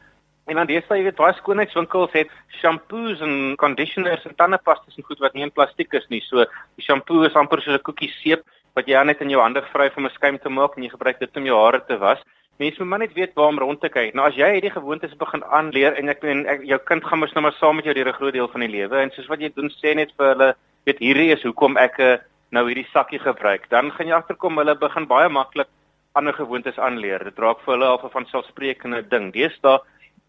En 0.45 0.59
dan 0.59 0.67
deesdae 0.69 0.99
jy 0.99 1.07
weet 1.07 1.17
baie 1.17 1.33
skoonheidswinkels 1.39 2.13
het 2.13 2.33
shampoos 2.59 3.21
en 3.25 3.55
conditioners 3.61 4.27
en 4.29 4.35
tandepastas 4.37 4.97
en 4.99 5.07
goed 5.07 5.23
wat 5.23 5.33
nie 5.33 5.45
in 5.47 5.53
plastiek 5.53 5.93
is 5.97 6.05
nie. 6.13 6.21
So 6.21 6.45
die 6.77 6.85
shampoo 6.85 7.25
is 7.25 7.37
amper 7.39 7.63
soos 7.63 7.79
'n 7.79 7.87
koekie 7.87 8.11
seep 8.21 8.43
wat 8.75 8.87
jy 8.87 9.03
net 9.03 9.21
in 9.21 9.31
jou 9.33 9.41
hande 9.41 9.63
vry 9.73 9.89
om 9.97 10.05
'n 10.05 10.13
skuim 10.13 10.37
te 10.37 10.49
maak 10.49 10.77
en 10.77 10.83
jy 10.83 10.89
gebruik 10.89 11.19
dit 11.19 11.37
om 11.37 11.45
jou 11.45 11.57
hare 11.63 11.81
te 11.87 11.97
was. 11.97 12.21
Mense 12.59 12.79
moet 12.79 12.87
maar 12.89 12.99
net 12.99 13.13
weet 13.13 13.33
waar 13.35 13.47
om 13.47 13.59
rond 13.59 13.81
te 13.81 13.89
kyk. 13.89 14.13
Nou 14.13 14.27
as 14.27 14.35
jy 14.35 14.51
hierdie 14.53 14.71
gewoontes 14.71 15.17
begin 15.17 15.43
aanleer 15.43 15.97
en 15.97 16.09
ek 16.09 16.21
meen 16.23 16.45
ek, 16.45 16.61
jou 16.63 16.79
kind 16.85 17.03
gaan 17.03 17.19
mos 17.19 17.33
nou 17.33 17.41
maar 17.41 17.57
saam 17.59 17.75
met 17.75 17.85
jou 17.85 17.93
deur 17.93 18.07
'n 18.07 18.19
groot 18.19 18.33
deel 18.33 18.47
van 18.47 18.61
die 18.61 18.69
lewe 18.69 18.97
en 19.01 19.11
soos 19.11 19.27
wat 19.27 19.39
jy 19.39 19.49
doen 19.55 19.69
sê 19.69 19.95
net 19.95 20.11
vir 20.17 20.27
hulle 20.27 20.55
weet 20.85 20.99
hierdie 20.99 21.31
is 21.33 21.43
hoekom 21.43 21.77
ek 21.77 21.99
eh, 21.99 22.17
nou 22.55 22.65
hierdie 22.69 22.87
sakkie 22.91 23.19
gebruik. 23.19 23.67
Dan 23.69 23.91
gaan 23.91 24.07
jy 24.07 24.15
agterkom 24.17 24.57
hulle 24.61 24.75
begin 24.79 25.07
baie 25.07 25.29
maklik 25.29 25.67
ander 26.15 26.33
gewoontes 26.33 26.79
aanleer. 26.79 27.23
Dit 27.27 27.39
raak 27.43 27.59
vir 27.65 27.75
hulle 27.75 27.89
al 27.91 28.11
van 28.13 28.27
selfsprekende 28.31 29.01
ding. 29.11 29.31
Deesdae 29.35 29.81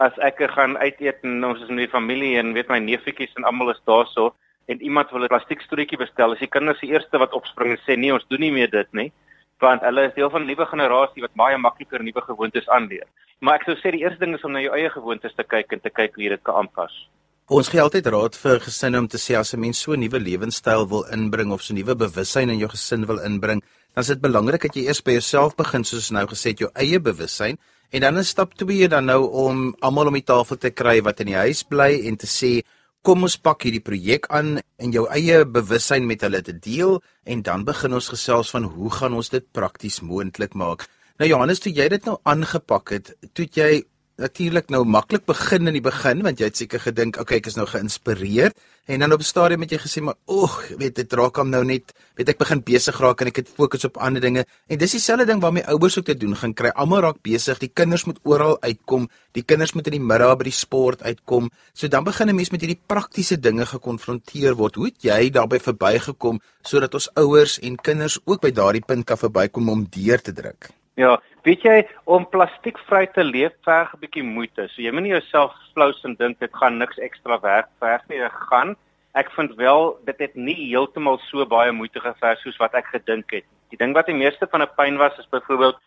as 0.02 0.16
ek 0.20 0.42
gaan 0.52 0.76
uit 0.76 0.98
eet 1.00 1.22
en 1.24 1.44
ons 1.46 1.62
is 1.62 1.70
in 1.72 1.80
die 1.80 1.92
familie 1.92 2.34
en 2.40 2.52
weet 2.56 2.68
my 2.68 2.80
neefietjies 2.84 3.36
en 3.38 3.46
almal 3.48 3.72
is 3.72 3.80
daarso 3.88 4.34
en 4.66 4.82
iemand 4.82 5.10
wil 5.10 5.24
'n 5.24 5.32
plastiekstoetjie 5.32 5.98
bestel, 5.98 6.32
is 6.32 6.42
die 6.42 6.54
kinders 6.56 6.80
die 6.80 6.90
eerste 6.90 7.18
wat 7.18 7.32
opspring 7.32 7.70
en 7.70 7.82
sê 7.86 7.96
nee, 7.96 8.12
ons 8.12 8.26
doen 8.28 8.40
nie 8.40 8.52
meer 8.52 8.70
dit 8.70 8.92
nie, 8.92 9.12
want 9.60 9.82
hulle 9.82 10.06
is 10.08 10.14
deel 10.14 10.30
van 10.30 10.42
'n 10.42 10.46
nuwe 10.46 10.66
generasie 10.66 11.22
wat 11.22 11.34
baie 11.34 11.56
makliker 11.56 12.02
nuwe 12.02 12.20
gewoontes 12.20 12.68
aanleer. 12.68 13.06
Maar 13.40 13.54
ek 13.54 13.64
sou 13.64 13.76
sê 13.76 13.90
die 13.92 14.02
eerste 14.02 14.18
ding 14.18 14.34
is 14.34 14.44
om 14.44 14.52
na 14.52 14.60
jou 14.60 14.74
eie 14.74 14.90
gewoontes 14.90 15.34
te 15.34 15.44
kyk 15.44 15.72
en 15.72 15.80
te 15.80 15.90
kyk 15.90 16.14
hoe 16.14 16.24
jy 16.24 16.28
dit 16.28 16.42
kan 16.42 16.54
aanpas. 16.54 17.08
Ons 17.46 17.68
gee 17.70 17.78
altyd 17.78 18.08
raad 18.10 18.34
vir 18.42 18.56
gesinne 18.58 18.98
om 18.98 19.06
te 19.06 19.20
sê 19.22 19.36
as 19.38 19.54
'n 19.54 19.60
mens 19.60 19.78
so 19.78 19.92
'n 19.92 20.00
nuwe 20.00 20.18
lewenstyl 20.18 20.88
wil 20.88 21.04
inbring 21.14 21.52
of 21.52 21.62
so 21.62 21.72
'n 21.72 21.76
nuwe 21.78 21.94
bewussyn 21.94 22.50
in 22.50 22.58
jou 22.58 22.68
gesin 22.68 23.06
wil 23.06 23.18
inbring, 23.18 23.62
dan 23.94 24.02
is 24.02 24.08
dit 24.08 24.20
belangrik 24.20 24.62
dat 24.62 24.74
jy 24.74 24.86
eers 24.86 25.00
by 25.00 25.12
jouself 25.12 25.54
begin 25.54 25.84
soos 25.84 26.10
nou 26.10 26.26
gesê 26.26 26.50
het 26.50 26.58
jou 26.58 26.70
eie 26.74 26.98
bewussyn 26.98 27.56
en 27.92 28.00
dan 28.00 28.18
is 28.18 28.28
stap 28.28 28.54
2 28.54 28.88
dan 28.88 29.04
nou 29.06 29.30
om 29.30 29.76
almal 29.80 30.08
om 30.08 30.14
die 30.14 30.24
tafel 30.24 30.56
te 30.56 30.70
kry 30.70 31.00
wat 31.02 31.20
in 31.20 31.26
die 31.26 31.36
huis 31.36 31.62
bly 31.62 32.02
en 32.08 32.16
te 32.16 32.26
sê 32.26 32.64
kom 33.02 33.22
ons 33.22 33.36
pak 33.36 33.62
hierdie 33.62 33.84
projek 33.84 34.26
aan 34.28 34.58
en 34.78 34.92
jou 34.92 35.06
eie 35.08 35.44
bewussyn 35.44 36.04
met 36.04 36.22
hulle 36.22 36.42
te 36.42 36.58
deel 36.58 37.00
en 37.24 37.42
dan 37.42 37.64
begin 37.64 37.94
ons 37.94 38.08
gesels 38.08 38.50
van 38.50 38.64
hoe 38.64 38.90
gaan 38.90 39.14
ons 39.14 39.28
dit 39.28 39.52
prakties 39.52 40.00
moontlik 40.00 40.54
maak. 40.54 40.88
Nou 41.18 41.28
Johannes, 41.28 41.60
toe 41.60 41.72
jy 41.72 41.88
dit 41.88 42.04
nou 42.04 42.18
aangepak 42.24 42.90
het, 42.90 43.14
toe 43.34 43.46
jy 43.46 43.84
natuurlik 44.16 44.70
nou 44.70 44.84
maklik 44.84 45.26
begin 45.26 45.68
in 45.68 45.76
die 45.76 45.84
begin 45.84 46.22
want 46.24 46.40
jy 46.40 46.48
het 46.48 46.56
seker 46.56 46.80
gedink 46.80 47.20
okay 47.20 47.36
ek 47.42 47.50
is 47.50 47.56
nou 47.56 47.66
geïnspireer 47.68 48.52
en 48.86 49.00
dan 49.00 49.12
op 49.12 49.20
'n 49.20 49.30
stadium 49.32 49.60
het 49.60 49.70
jy 49.70 49.78
gesê 49.78 50.00
maar 50.02 50.16
oeg 50.26 50.68
weet 50.78 50.94
dit 50.94 51.12
raak 51.12 51.36
hom 51.36 51.50
nou 51.50 51.64
net 51.64 51.92
weet 52.16 52.28
ek 52.28 52.38
begin 52.38 52.62
besig 52.64 52.96
raak 53.00 53.20
en 53.20 53.28
ek 53.28 53.36
het 53.42 53.48
fokus 53.48 53.84
op 53.84 53.98
ander 54.00 54.22
dinge. 54.24 54.46
En 54.72 54.78
dis 54.78 54.94
dieselfde 54.96 55.26
ding 55.28 55.40
waarmee 55.40 55.66
ouers 55.68 55.98
ook 55.98 56.04
te 56.04 56.16
doen 56.16 56.36
gaan 56.36 56.54
kry. 56.54 56.70
Almal 56.74 57.02
raak 57.04 57.20
besig 57.22 57.58
die 57.58 57.68
kinders 57.68 58.06
moet 58.08 58.18
oral 58.24 58.56
uitkom 58.62 59.08
die 59.36 59.42
kinders 59.44 59.74
moet 59.76 59.86
in 59.90 59.98
die 59.98 60.06
middag 60.06 60.38
by 60.38 60.44
die 60.48 60.56
sport 60.56 61.02
uitkom. 61.02 61.50
So 61.74 61.88
dan 61.88 62.04
begin 62.04 62.28
'n 62.28 62.36
mens 62.36 62.50
met 62.50 62.60
hierdie 62.60 62.80
praktiese 62.86 63.36
dinge 63.40 63.66
gekonfronteer 63.66 64.54
word. 64.54 64.74
Hoe 64.74 64.86
het 64.86 65.02
jy 65.02 65.30
daarbey 65.30 65.60
verbygekom 65.60 66.40
sodat 66.62 66.94
ons 66.94 67.10
ouers 67.14 67.58
en 67.58 67.76
kinders 67.76 68.18
ook 68.24 68.40
by 68.40 68.50
daardie 68.50 68.84
punt 68.86 69.04
kan 69.04 69.18
verbykom 69.18 69.68
om 69.68 69.86
deur 69.90 70.22
te 70.22 70.32
druk? 70.32 70.70
Ja, 70.94 71.20
weet 71.46 71.62
jy 71.62 71.76
om 72.10 72.26
plastiekvry 72.26 73.06
te 73.14 73.22
leef 73.24 73.54
verg 73.66 73.94
'n 73.94 74.00
bietjie 74.02 74.24
moeite. 74.26 74.68
So 74.68 74.82
jy 74.82 74.90
moenie 74.90 75.14
jouself 75.14 75.52
flous 75.74 76.02
en 76.04 76.16
dink 76.16 76.40
dit 76.40 76.52
gaan 76.52 76.78
niks 76.78 76.98
ekstra 76.98 77.38
werk 77.40 77.68
verg 77.80 78.02
nie. 78.08 78.18
Dit 78.18 78.32
gaan. 78.50 78.76
Ek 79.14 79.30
vind 79.30 79.54
wel 79.56 79.98
dit 80.04 80.18
het 80.18 80.34
nie 80.34 80.56
heeltemal 80.68 81.18
so 81.30 81.46
baie 81.46 81.72
moeite 81.72 82.00
geverg 82.00 82.38
soos 82.40 82.58
wat 82.58 82.74
ek 82.74 82.86
gedink 82.92 83.30
het. 83.30 83.44
Die 83.70 83.78
ding 83.78 83.94
wat 83.94 84.06
die 84.06 84.14
meeste 84.14 84.46
van 84.50 84.62
'n 84.62 84.74
pyn 84.76 84.98
was 84.98 85.18
is 85.18 85.30
byvoorbeeld 85.30 85.78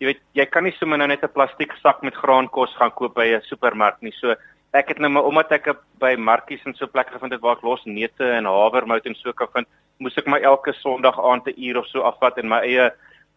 jy 0.00 0.06
weet 0.06 0.20
jy 0.34 0.44
kan 0.46 0.64
nie 0.64 0.76
sommer 0.78 0.98
nou 0.98 1.08
net 1.08 1.24
'n 1.24 1.32
plastiek 1.32 1.72
sak 1.82 2.02
met 2.02 2.14
graankos 2.14 2.76
gaan 2.76 2.90
koop 2.90 3.14
by 3.14 3.26
'n 3.34 3.40
supermark 3.42 4.02
nie. 4.02 4.12
So 4.12 4.34
ek 4.74 4.88
het 4.88 4.98
nou 4.98 5.08
maar 5.08 5.24
omdat 5.24 5.52
ek 5.52 5.76
by 5.98 6.16
markies 6.16 6.64
en 6.66 6.74
so 6.74 6.86
plekke 6.86 7.12
gevind 7.12 7.32
het 7.32 7.40
waar 7.40 7.56
ek 7.56 7.62
los 7.62 7.84
neute 7.84 8.24
en 8.24 8.44
havermout 8.44 9.06
en 9.06 9.14
so 9.14 9.32
kan 9.32 9.48
vind, 9.54 9.68
moes 9.98 10.18
ek 10.18 10.26
my 10.26 10.38
elke 10.38 10.72
Sondag 10.72 11.18
aand 11.18 11.46
'n 11.46 11.54
uur 11.56 11.78
of 11.78 11.86
so 11.86 12.02
afvat 12.02 12.38
en 12.38 12.48
my 12.48 12.60
eie 12.60 12.92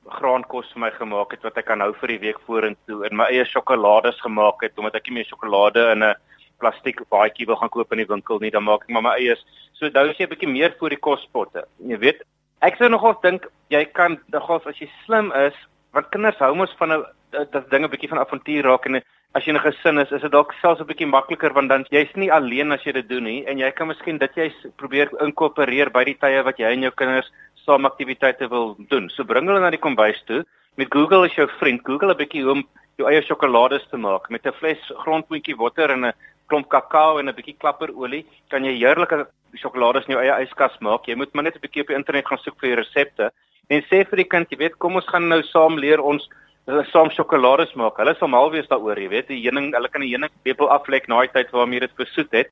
graankos 0.05 0.71
vir 0.73 0.81
my 0.85 0.91
gemaak 0.91 1.31
het 1.31 1.43
wat 1.43 1.57
ek 1.57 1.65
kan 1.65 1.81
hou 1.81 1.93
vir 2.01 2.07
die 2.07 2.19
week 2.19 2.39
vorentoe 2.47 3.05
en 3.05 3.15
my 3.15 3.25
eie 3.29 3.45
sjokolades 3.45 4.19
gemaak 4.21 4.63
het 4.63 4.77
omdat 4.79 4.95
ek 4.95 5.07
nie 5.07 5.19
meer 5.19 5.29
sjokolade 5.29 5.91
in 5.91 6.03
'n 6.03 6.15
plastiek 6.59 6.99
baadjie 7.09 7.47
wil 7.47 7.55
gaan 7.55 7.69
koop 7.69 7.91
in 7.91 7.99
die 8.03 8.11
winkel 8.13 8.39
nie 8.39 8.51
dan 8.51 8.63
maak 8.63 8.83
ek 8.83 8.89
maar 8.89 9.03
my 9.03 9.15
eie 9.17 9.35
so 9.73 9.85
is 9.85 10.17
jy 10.17 10.25
'n 10.25 10.29
bietjie 10.29 10.51
meer 10.51 10.75
vir 10.79 10.89
die 10.89 11.03
kospotte. 11.07 11.63
Jy 11.79 11.97
weet 11.97 12.23
ek 12.61 12.77
sou 12.77 12.89
nogal 12.89 13.15
dink 13.21 13.47
jy 13.69 13.85
kan 13.85 14.19
nogal 14.31 14.61
as 14.65 14.79
jy 14.79 14.89
slim 15.05 15.31
is 15.31 15.55
want 15.93 16.11
kinders 16.11 16.39
hou 16.39 16.55
mos 16.55 16.73
van 16.79 16.91
'n 16.91 17.05
dat 17.31 17.69
dinge 17.69 17.87
bietjie 17.87 18.09
van 18.09 18.19
avontuur 18.19 18.63
raak 18.63 18.85
en 18.85 19.01
as 19.35 19.45
jy 19.45 19.53
'n 19.53 19.61
gesin 19.61 20.01
is 20.01 20.11
is 20.11 20.21
dit 20.21 20.31
dalk 20.31 20.53
selfs 20.61 20.81
'n 20.81 20.89
bietjie 20.89 21.07
makliker 21.07 21.53
want 21.53 21.69
dan 21.69 21.85
jy's 21.91 22.13
nie 22.15 22.31
alleen 22.31 22.71
as 22.71 22.83
jy 22.83 22.93
dit 22.93 23.09
doen 23.09 23.23
nie 23.23 23.45
en 23.45 23.59
jy 23.59 23.71
kan 23.71 23.87
miskien 23.87 24.17
dit 24.17 24.35
jy 24.35 24.49
probeer 24.77 25.09
inkorporeer 25.21 25.89
by 25.91 26.03
die 26.03 26.17
tye 26.17 26.41
wat 26.43 26.57
jy 26.57 26.71
en 26.73 26.81
jou 26.81 26.91
kinders 26.91 27.29
saam 27.65 27.85
aktiwiteite 27.85 28.49
wil 28.49 28.75
doen. 28.89 29.09
So 29.09 29.23
bring 29.23 29.47
hulle 29.47 29.59
na 29.59 29.69
die 29.69 29.77
kombuis 29.77 30.21
toe. 30.25 30.43
Met 30.77 30.87
Google 30.89 31.25
is 31.25 31.35
jou 31.35 31.47
vriend. 31.59 31.81
Google 31.85 32.13
'n 32.13 32.17
bietjie 32.17 32.43
hoe 32.43 32.51
om 32.51 32.63
jou 32.97 33.07
eie 33.07 33.21
sjokolades 33.21 33.85
te 33.91 33.97
maak 33.97 34.29
met 34.29 34.45
'n 34.45 34.51
fles 34.53 34.81
grondmoentjie 35.03 35.57
water 35.57 35.91
en 35.91 36.05
'n 36.05 36.13
klomp 36.47 36.67
kakao 36.69 37.19
en 37.19 37.29
'n 37.29 37.35
bietjie 37.35 37.57
klapperolie. 37.59 38.25
Kan 38.49 38.65
jy 38.65 38.73
heerlike 38.77 39.27
sjokolades 39.53 40.07
in 40.07 40.15
jou 40.15 40.21
eie 40.23 40.45
yskas 40.45 40.75
maak. 40.81 41.05
Jy 41.05 41.15
moet 41.15 41.33
maar 41.33 41.43
net 41.43 41.55
'n 41.55 41.61
bietjie 41.61 41.81
op 41.81 41.87
die 41.87 41.95
internet 41.95 42.27
gaan 42.27 42.37
soek 42.39 42.59
vir 42.59 42.77
resepte. 42.77 43.31
En 43.69 43.81
sê 43.81 44.03
vir 44.09 44.17
die 44.17 44.27
kind, 44.27 44.49
jy 44.49 44.57
weet, 44.57 44.77
kom 44.79 44.95
ons 44.95 45.07
gaan 45.07 45.27
nou 45.29 45.43
saam 45.43 45.77
leer 45.77 46.01
ons 46.01 46.27
hulle 46.69 46.85
saam 46.91 47.09
sjokolades 47.13 47.73
maak. 47.79 47.97
Hulle 48.01 48.15
sal 48.19 48.31
mal 48.31 48.51
wees 48.53 48.67
daaroor, 48.71 48.99
jy 48.99 49.09
weet, 49.09 49.27
die 49.27 49.41
heuning, 49.43 49.71
hulle 49.73 49.89
kan 49.91 50.01
die 50.05 50.11
heuning 50.13 50.31
lepel 50.45 50.69
aflek 50.69 51.07
na 51.09 51.21
die 51.25 51.33
tyd 51.33 51.51
waarmee 51.55 51.85
dit 51.85 51.95
besoet 51.99 52.31
het. 52.31 52.51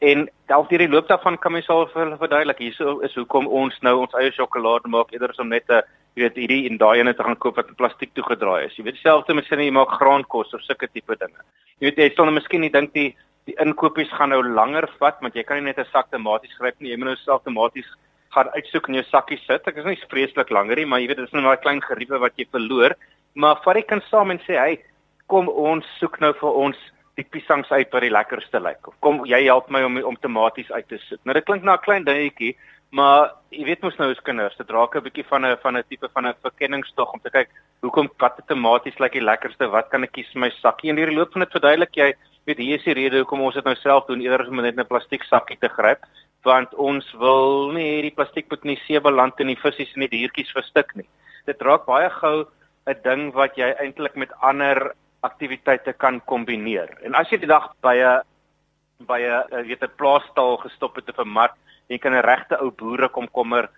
En 0.00 0.28
dalk 0.46 0.68
deur 0.70 0.84
die 0.84 0.90
loop 0.90 1.08
daarvan 1.08 1.38
kan 1.42 1.52
mens 1.52 1.68
al 1.74 1.88
vir 1.90 2.04
hulle 2.04 2.18
verduidelik 2.20 2.60
hier 2.62 3.04
is 3.06 3.16
hoekom 3.18 3.48
ons 3.60 3.74
nou 3.82 3.96
ons 4.04 4.14
eie 4.20 4.30
sjokolade 4.36 4.90
maak 4.92 5.10
eerder 5.12 5.34
as 5.34 5.42
om 5.42 5.48
net 5.50 5.66
'n 5.68 5.82
jy 6.14 6.22
weet 6.22 6.36
hierdie 6.38 6.66
en 6.70 6.78
daai 6.78 7.00
ene 7.00 7.14
te 7.14 7.22
gaan 7.22 7.36
koop 7.36 7.56
wat 7.56 7.68
in 7.68 7.78
plastiek 7.78 8.14
toegedraai 8.14 8.66
is. 8.66 8.76
Jy 8.78 8.84
weet 8.84 8.94
dieselfde 8.94 9.34
met 9.34 9.46
sinne 9.46 9.64
jy 9.64 9.70
maak 9.70 9.90
graankos 9.90 10.54
of 10.54 10.62
sulke 10.62 10.86
tipe 10.86 11.14
dinge. 11.18 11.42
Jy 11.80 11.90
weet 11.90 11.98
jy 11.98 12.14
sal 12.14 12.26
nou 12.26 12.34
miskien 12.34 12.60
nie 12.60 12.70
dink 12.70 12.92
die 12.94 13.14
die 13.46 13.56
inkopies 13.64 14.10
gaan 14.12 14.30
nou 14.30 14.42
langer 14.42 14.86
vat 15.00 15.20
want 15.20 15.34
jy 15.34 15.42
kan 15.42 15.56
nie 15.56 15.72
net 15.72 15.78
'n 15.78 15.90
sak 15.92 16.10
tomaties 16.10 16.56
gryp 16.58 16.74
nie, 16.80 16.90
jy 16.90 16.96
moet 16.98 17.08
nou 17.08 17.16
self 17.16 17.42
tomaties 17.44 17.86
gaan 18.30 18.48
uitsoek 18.54 18.88
in 18.88 18.94
jou 18.94 19.04
sakkie 19.10 19.38
sit. 19.46 19.66
Ek 19.66 19.76
is 19.76 19.84
nie 19.84 19.96
vreeslik 20.10 20.50
langer 20.50 20.76
nie, 20.76 20.84
maar 20.84 21.00
jy 21.00 21.08
weet 21.08 21.16
dit 21.16 21.26
is 21.26 21.32
nou 21.32 21.52
'n 21.52 21.62
klein 21.64 21.80
geriewe 21.80 22.18
wat 22.20 22.36
jy 22.36 22.46
verloor. 22.52 22.94
Maar 23.38 23.60
jy 23.78 23.84
kan 23.86 24.02
saam 24.10 24.30
en 24.30 24.40
sê, 24.40 24.58
"Hey, 24.58 24.80
kom 25.26 25.48
ons 25.48 25.84
soek 25.98 26.20
nou 26.20 26.32
vir 26.32 26.52
ons 26.52 26.76
die 27.16 27.24
piesangs 27.24 27.70
uit 27.70 27.92
wat 27.92 28.02
die 28.02 28.10
lekkerste 28.10 28.60
lyk. 28.60 28.88
Of 28.88 28.94
kom 29.00 29.24
jy 29.24 29.44
help 29.44 29.70
my 29.70 29.82
om 29.82 30.02
om 30.02 30.16
tomaties 30.16 30.70
uit 30.72 30.88
te 30.88 30.98
soek." 30.98 31.20
Nou 31.24 31.34
dit 31.34 31.44
klink 31.44 31.62
na 31.62 31.74
'n 31.74 31.84
klein 31.84 32.04
dingetjie, 32.04 32.56
Maar 32.90 33.34
jy 33.52 33.66
weet 33.68 33.82
mos 33.84 33.96
nou 34.00 34.08
as 34.14 34.20
kinders, 34.24 34.56
dit 34.56 34.70
raak 34.72 34.96
'n 34.96 35.04
bietjie 35.04 35.24
van 35.28 35.44
'n 35.44 35.56
van 35.62 35.76
'n 35.76 35.84
tipe 35.88 36.08
van 36.14 36.26
'n 36.26 36.34
verkenningstog 36.42 37.12
om 37.12 37.20
te 37.20 37.30
kyk 37.30 37.48
hoekom 37.82 38.08
watte 38.18 38.42
tomaties 38.46 38.98
lyk 38.98 39.12
die 39.12 39.20
lekkerste, 39.20 39.68
wat 39.68 39.90
kan 39.90 40.04
ek 40.04 40.12
kies 40.12 40.32
vir 40.32 40.40
my 40.40 40.50
sakkie 40.50 40.90
en 40.90 40.96
hierdie 40.96 41.16
loop 41.16 41.32
van 41.32 41.40
dit 41.40 41.52
verduidelik 41.52 41.94
jy, 41.94 42.14
weet 42.46 42.58
hier 42.58 42.78
is 42.78 42.84
die 42.84 42.94
rede 42.94 43.18
hoekom 43.18 43.40
ons 43.40 43.54
dit 43.54 43.64
nou 43.64 43.74
self 43.74 44.06
doen 44.06 44.20
eerder 44.20 44.40
as 44.40 44.48
om 44.48 44.56
net 44.56 44.78
'n 44.78 44.86
plastiek 44.86 45.22
sakkie 45.24 45.58
te 45.60 45.68
gryp, 45.68 46.00
want 46.44 46.74
ons 46.74 47.12
wil 47.12 47.72
nie 47.72 48.00
hierdie 48.00 48.14
plastiek 48.16 48.48
moet 48.48 48.64
nie 48.64 48.80
see 48.86 49.00
beland 49.00 49.38
in 49.40 49.48
die 49.48 49.60
visse 49.60 49.84
en 49.94 50.00
die 50.00 50.08
diertjies 50.08 50.52
verstik 50.52 50.96
nie. 50.96 51.08
Dit 51.44 51.60
raak 51.60 51.84
baie 51.84 52.08
gou 52.08 52.46
'n 52.88 53.02
ding 53.02 53.32
wat 53.32 53.56
jy 53.56 53.70
eintlik 53.78 54.16
met 54.16 54.32
ander 54.40 54.94
aktiwiteite 55.22 55.92
kan 55.92 56.20
kombineer. 56.20 56.88
En 57.02 57.14
as 57.14 57.30
jy 57.30 57.38
die 57.38 57.46
dag 57.46 57.74
by 57.82 57.96
'n 57.96 58.22
by 59.06 59.20
'n 59.20 59.66
weet 59.66 59.82
'n 59.82 59.96
plaasstal 59.96 60.56
gestop 60.56 60.96
het 60.96 61.06
te 61.06 61.12
vermark 61.12 61.54
jy 61.88 61.98
kan 61.98 62.14
'n 62.14 62.24
regte 62.24 62.60
ou 62.60 62.70
boere 62.70 63.08
komkommer 63.08 63.68